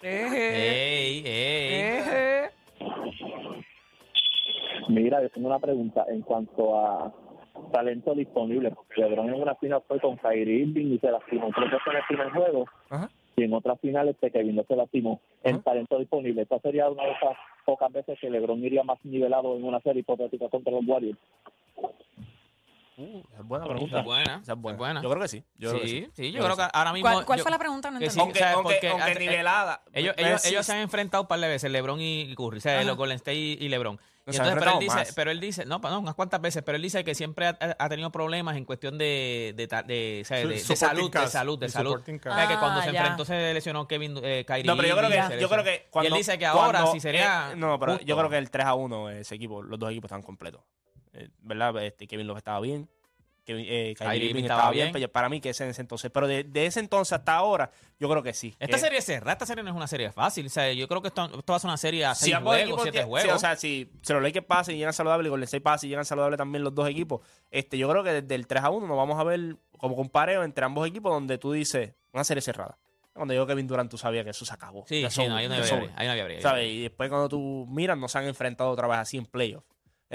Ey, 0.03 1.23
ey. 1.27 1.73
eje. 1.99 2.51
Mira, 4.89 5.23
yo 5.23 5.31
tengo 5.31 5.49
una 5.49 5.59
pregunta 5.59 6.05
en 6.09 6.21
cuanto 6.23 6.79
a 6.79 7.13
talento 7.73 8.15
disponible, 8.15 8.71
porque 8.71 9.01
LeBron 9.03 9.29
en 9.29 9.43
una 9.43 9.55
final 9.57 9.83
fue 9.87 10.01
con 10.01 10.17
Kyrie 10.17 10.63
Irving 10.65 10.95
y 10.95 10.99
se 10.99 11.11
lastimó, 11.11 11.51
creo 11.51 11.71
que 11.71 11.79
fue 11.81 11.93
en 11.93 11.99
el 11.99 12.05
primer 12.07 12.31
juego, 12.31 12.67
Ajá. 12.91 13.11
y 13.37 13.45
en 13.45 13.53
otra 13.55 13.77
final 13.77 14.09
este 14.09 14.31
Kevin 14.31 14.57
no 14.57 14.65
se 14.65 14.77
lastimó. 14.77 15.21
En 15.43 15.63
talento 15.63 15.99
disponible, 15.99 16.43
esta 16.43 16.59
sería 16.61 16.89
una 16.89 17.05
de 17.05 17.13
esas 17.13 17.37
pocas 17.65 17.93
veces 17.93 18.19
que 18.21 18.31
LeBron 18.31 18.65
iría 18.65 18.83
más 18.83 18.99
nivelado 19.05 19.57
en 19.57 19.65
una 19.65 19.81
serie 19.81 20.01
hipotética 20.01 20.49
contra 20.49 20.73
los 20.73 20.87
Warriors. 20.87 21.19
Uh, 22.97 23.19
esa 23.29 23.41
es 23.41 23.49
buena 23.49 23.65
pregunta. 23.67 23.99
es 23.99 24.05
buena, 24.05 24.41
es 24.47 24.55
buena. 24.57 24.71
es 24.73 24.79
buena. 24.79 25.03
Yo 25.03 25.11
creo 25.11 25.23
que 25.23 25.29
sí. 25.29 25.43
Yo 25.59 25.71
creo 25.71 25.83
que 25.83 25.89
sí, 25.89 26.09
sí, 26.13 26.31
yo 26.31 26.39
Yo 26.39 26.45
creo 26.45 26.55
creo 26.55 26.69
que 26.69 26.73
ahora 26.79 26.93
mismo. 26.93 27.11
¿Cuál, 27.11 27.25
cuál 27.27 27.39
yo- 27.39 27.43
fue 27.43 27.51
la 27.51 27.59
pregunta? 27.59 27.91
No 27.91 27.99
que 27.99 28.05
entendí. 28.05 28.15
sí, 28.15 28.21
Aunque, 28.21 28.39
o 28.39 28.43
sea, 28.43 28.53
aunque, 28.53 28.73
porque 28.75 28.89
aunque 28.89 29.11
hace- 29.11 29.19
nivelada. 29.21 29.81
Ellos, 29.93 30.15
pues, 30.15 30.27
ellos, 30.29 30.41
sí, 30.43 30.49
ellos 30.51 30.67
se 30.67 30.73
han 30.75 30.79
enfrentado 30.79 31.23
un 31.25 31.27
par 31.29 31.41
de 31.41 31.49
veces, 31.49 31.73
LeBron 31.73 32.01
y 32.01 32.33
Curry, 32.37 32.59
o 32.59 32.61
sea, 32.61 32.77
Ajá. 32.79 32.85
los 32.85 32.97
Golden 32.97 33.17
State 33.17 33.35
y, 33.37 33.57
y 33.61 33.69
LeBron. 33.69 33.99
Y 34.27 34.31
No, 34.31 34.33
se 34.33 34.41
han 34.41 34.49
entonces, 34.49 34.65
pero 34.65 34.71
él 34.73 34.81
dice, 34.81 35.13
pero 35.15 35.31
él 35.31 35.41
dice, 35.41 35.67
no, 35.67 35.79
no, 35.79 35.99
unas 35.99 36.15
cuantas 36.15 36.41
veces, 36.41 36.63
pero 36.63 36.77
él 36.77 36.83
dice 36.83 37.05
que 37.05 37.15
siempre 37.15 37.47
ha, 37.47 37.59
ha 37.79 37.89
tenido 37.91 38.11
problemas 38.11 38.57
en 38.57 38.65
cuestión 38.65 38.97
de, 38.97 39.53
de, 39.55 39.67
de, 39.67 40.21
o 40.23 40.25
sea, 40.25 40.39
de- 40.39 40.59
salud, 40.61 41.11
de 41.11 41.29
salud, 41.29 41.59
de 41.59 41.69
salud. 41.69 41.93
O 42.01 42.05
sea, 42.05 42.49
que 42.49 42.57
cuando 42.59 42.81
Ah, 42.81 42.85
se 42.85 42.93
ya. 42.93 43.01
enfrentó 43.01 43.25
se 43.27 43.53
lesionó 43.53 43.87
Kevin 43.87 44.19
eh, 44.23 44.45
Kyrie. 44.47 44.65
No, 44.65 44.77
pero 44.77 44.89
yo 44.89 44.97
creo 44.97 45.11
que, 45.11 45.41
yo 45.41 45.49
creo 45.51 45.63
que 45.65 45.87
cuando, 45.91 46.09
y 46.09 46.13
él 46.13 46.19
dice 46.19 46.39
que 46.39 46.47
ahora 46.47 46.79
cuando- 46.81 46.93
sí 46.93 47.01
sería. 47.01 47.51
eh, 47.53 47.57
no, 47.57 47.79
pero 47.79 47.93
justo. 47.93 48.07
yo 48.07 48.17
creo 48.17 48.31
que 48.31 48.39
el 48.39 48.51
3 48.51 48.65
a 48.67 48.75
1, 48.75 49.11
ese 49.11 49.35
equipo, 49.35 49.63
los 49.63 49.79
dos 49.79 49.91
equipos 49.91 50.09
están 50.09 50.23
completos. 50.23 50.63
Eh, 51.13 51.29
¿Verdad? 51.43 51.85
Este, 51.85 52.07
Kevin 52.07 52.27
Love 52.27 52.39
estaba 52.39 52.61
bien. 52.61 52.89
Que 53.45 53.53
eh, 53.53 53.95
Kyrie 53.95 53.95
Kyrie 53.95 54.17
Irving 54.17 54.29
Irving 54.31 54.43
estaba 54.45 54.61
estaba 54.61 54.73
bien, 54.73 54.85
bien. 54.87 54.93
pero 54.95 55.13
para 55.13 55.29
mí 55.29 55.41
que 55.41 55.51
es 55.51 55.61
en 55.61 55.69
ese 55.71 55.81
entonces. 55.83 56.11
Pero 56.11 56.27
de, 56.27 56.45
de 56.45 56.67
ese 56.67 56.81
entonces 56.81 57.13
hasta 57.13 57.35
ahora, 57.35 57.71
yo 58.01 58.09
creo 58.09 58.23
que 58.23 58.33
sí. 58.33 58.55
Esta 58.59 58.77
que- 58.77 58.79
serie 58.81 58.99
es 58.99 59.05
cerrada, 59.05 59.33
esta 59.33 59.47
serie 59.47 59.63
no 59.63 59.71
es 59.71 59.77
una 59.77 59.87
serie 59.87 60.11
fácil. 60.13 60.47
O 60.47 60.51
sea, 60.51 60.73
yo 60.73 60.89
creo 60.89 61.03
que 61.03 61.09
esto, 61.09 61.25
esto 61.27 61.53
va 61.53 61.57
a 61.57 61.61
ser 61.61 61.69
una 61.69 61.77
serie 61.77 62.05
a 62.07 62.15
si 62.15 62.25
seis 62.25 62.35
ambos 62.37 62.53
juegos, 62.55 62.65
equipos 62.69 62.83
siete 62.83 62.99
tie- 62.99 63.07
juegos. 63.07 63.31
sí, 63.31 63.37
o 63.37 63.39
sea, 63.39 63.57
si 63.57 63.91
se 64.03 64.15
los 64.15 64.23
Lakers 64.23 64.47
pasan 64.47 64.75
y 64.75 64.79
llegan 64.79 64.93
saludables 64.95 65.27
y 65.27 65.31
Golden 65.31 65.45
State 65.45 65.61
pasa 65.61 65.87
y 65.87 65.89
llegan 65.91 66.05
saludables 66.05 66.39
también 66.39 66.65
los 66.65 66.75
dos 66.75 66.89
equipos, 66.89 67.21
este, 67.51 67.77
yo 67.79 67.89
creo 67.91 68.03
que 68.03 68.23
desde 68.23 68.35
el 68.35 68.47
3 68.47 68.65
a 68.65 68.71
1 68.71 68.87
nos 68.87 68.97
vamos 68.97 69.21
a 69.21 69.25
ver 69.25 69.57
como 69.79 69.95
compareo 69.97 70.43
entre 70.45 70.65
ambos 70.65 70.89
equipos 70.89 71.13
donde 71.13 71.37
tú 71.39 71.53
dices 71.53 71.93
una 72.13 72.25
serie 72.25 72.41
cerrada. 72.41 72.79
Cuando 73.13 73.33
yo 73.33 73.47
Kevin 73.47 73.69
Durant 73.69 73.89
tú 73.91 73.97
sabías 73.97 74.25
que 74.25 74.31
eso 74.31 74.45
se 74.45 74.53
acabó. 74.53 74.85
sí, 74.89 75.03
Que 75.03 75.11
sí, 75.11 75.25
no, 75.29 75.37
hay 75.37 75.47
una 75.47 75.57
que 75.63 75.63
hay. 75.97 76.41
¿sabes? 76.41 76.69
Y 76.69 76.83
después 76.83 77.09
cuando 77.11 77.29
tú 77.29 77.65
miras, 77.71 77.97
no 77.97 78.09
se 78.09 78.19
han 78.19 78.25
enfrentado 78.25 78.71
otra 78.71 78.89
vez 78.89 78.99
así 78.99 79.19
en 79.19 79.27
playoffs. 79.27 79.65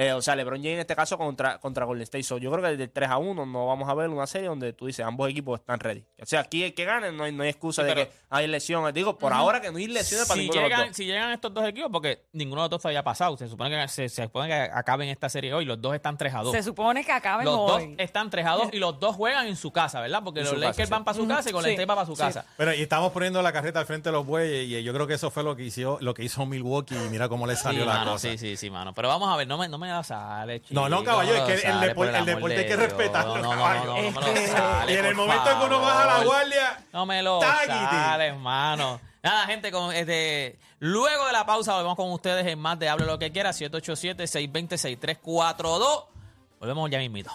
Eh, 0.01 0.13
o 0.13 0.21
sea, 0.21 0.33
LeBron 0.35 0.59
James 0.59 0.75
en 0.75 0.79
este 0.79 0.95
caso 0.95 1.17
contra, 1.17 1.59
contra 1.59 1.83
Golden 1.83 2.03
State. 2.03 2.23
So, 2.23 2.37
yo 2.37 2.49
creo 2.51 2.63
que 2.63 2.69
desde 2.71 2.83
el 2.85 2.89
3 2.89 3.09
a 3.09 3.17
1 3.17 3.45
no 3.45 3.67
vamos 3.67 3.89
a 3.89 3.93
ver 3.93 4.07
una 4.09 4.25
serie 4.27 4.47
donde 4.47 4.71
tú 4.71 4.85
dices 4.85 5.05
ambos 5.05 5.29
equipos 5.29 5.59
están 5.59 5.77
ready. 5.81 6.05
O 6.21 6.25
sea, 6.25 6.39
aquí 6.39 6.63
el 6.63 6.73
que 6.73 6.85
gane 6.85 7.11
no 7.11 7.25
hay, 7.25 7.33
no 7.33 7.43
hay 7.43 7.49
excusa 7.49 7.81
Sí, 7.81 7.89
de 7.89 7.95
que 7.95 8.11
hay 8.29 8.47
lesiones. 8.47 8.93
Digo, 8.93 9.17
por 9.17 9.33
ahora 9.33 9.59
que 9.59 9.71
no 9.71 9.77
hay 9.77 9.87
lesiones 9.87 10.25
para 10.25 10.37
si 10.37 10.43
ninguno 10.45 10.61
de 10.61 10.69
los 10.69 10.77
llegan, 10.77 10.87
dos. 10.89 10.95
si 10.95 11.05
llegan 11.05 11.31
estos 11.31 11.53
dos 11.53 11.67
equipos, 11.67 11.89
porque 11.91 12.23
ninguno 12.31 12.61
de 12.61 12.65
los 12.65 12.69
dos 12.69 12.85
había 12.85 13.03
pasado, 13.03 13.35
se 13.35 13.49
supone 13.49 13.71
que 13.71 13.87
se, 13.89 14.07
se 14.07 14.23
supone 14.23 14.47
que 14.47 14.53
acaben 14.53 15.09
esta 15.09 15.27
serie 15.27 15.53
hoy, 15.53 15.65
los 15.65 15.81
dos 15.81 15.93
están 15.93 16.17
3 16.17 16.33
a 16.33 16.39
2. 16.43 16.51
Se 16.53 16.63
supone 16.63 17.03
que 17.03 17.11
acaben 17.11 17.43
Los 17.45 17.55
dos 17.57 17.71
hoy. 17.81 17.95
están 17.97 18.29
3 18.29 18.45
a 18.45 18.51
2 18.51 18.69
y 18.71 18.77
los 18.79 18.99
dos 19.01 19.17
juegan 19.17 19.47
en 19.47 19.57
su 19.57 19.71
casa, 19.73 19.99
¿verdad? 19.99 20.21
Porque 20.23 20.39
En 20.39 20.45
los 20.45 20.57
Lakers 20.57 20.87
sí. 20.87 20.91
van 20.93 21.03
para 21.03 21.17
su 21.17 21.27
casa 21.27 21.49
y 21.49 21.51
Golden 21.51 21.71
Sí. 21.71 21.73
State 21.73 21.85
va 21.85 21.95
para 21.95 22.05
su 22.07 22.15
Sí. 22.15 22.21
casa. 22.21 22.45
Pero 22.55 22.73
y 22.73 22.81
estamos 22.81 23.11
poniendo 23.11 23.41
la 23.41 23.51
carreta 23.51 23.79
al 23.81 23.85
frente 23.85 24.07
de 24.07 24.13
los 24.13 24.25
bueyes 24.25 24.65
y 24.65 24.81
yo 24.81 24.93
creo 24.93 25.07
que 25.07 25.15
eso 25.15 25.29
fue 25.29 25.43
lo 25.43 25.57
que 25.57 25.63
hizo, 25.65 25.97
lo 25.99 26.13
que 26.13 26.23
hizo 26.23 26.45
Milwaukee 26.45 26.95
y 26.95 27.09
mira 27.09 27.27
cómo 27.27 27.45
le 27.45 27.57
salió 27.57 27.81
Sí, 27.81 27.87
la 27.87 27.93
mano, 27.95 28.11
cosa. 28.13 28.29
sí, 28.29 28.37
sí, 28.37 28.55
sí, 28.55 28.69
mano. 28.69 28.93
Pero 28.93 29.09
vamos 29.09 29.27
a 29.29 29.35
ver, 29.35 29.45
no 29.47 29.57
me, 29.57 29.67
no 29.67 29.77
me 29.77 29.88
sale, 30.03 30.61
No, 30.69 30.87
no, 30.89 31.03
caballo, 31.03 31.33
es 31.35 31.41
que 31.41 31.53
el 31.53 31.59
sale, 31.61 31.87
deporte- 31.87 32.17
el 32.17 32.25
hay 32.59 32.67
que 32.67 32.75
respetarlo, 32.75 33.37
No, 33.37 33.55
no, 33.55 33.55
no, 33.55 33.85
no, 33.85 33.87
no, 33.95 33.95
me 33.95 34.11
lo 34.11 34.27
Es 34.27 34.39
que- 34.39 34.47
sale, 34.47 34.93
y 34.93 34.97
en 34.97 35.05
el 35.05 35.15
momento 35.15 35.59
que 35.59 35.65
uno 35.65 35.79
baja 35.81 36.05
la 36.05 36.23
guardia, 36.23 36.85
No 36.93 37.05
me 37.05 37.23
lo 37.23 37.39
Taguiti. 37.39 37.73
sales, 37.73 38.37
mano. 38.37 38.99
Nada, 39.21 39.45
gente, 39.47 39.69
con, 39.71 39.93
este, 39.93 40.57
luego 40.79 41.25
de 41.25 41.33
la 41.33 41.45
pausa 41.45 41.73
volvemos 41.73 41.97
con 41.97 42.09
ustedes 42.11 42.45
en 42.47 42.57
más 42.57 42.79
de 42.79 42.87
Hable 42.89 43.05
lo 43.05 43.19
que 43.19 43.31
quiera, 43.33 43.51
787-620-6342. 43.51 46.05
Volvemos 46.59 46.89
ya 46.89 46.99
mismito. 46.99 47.29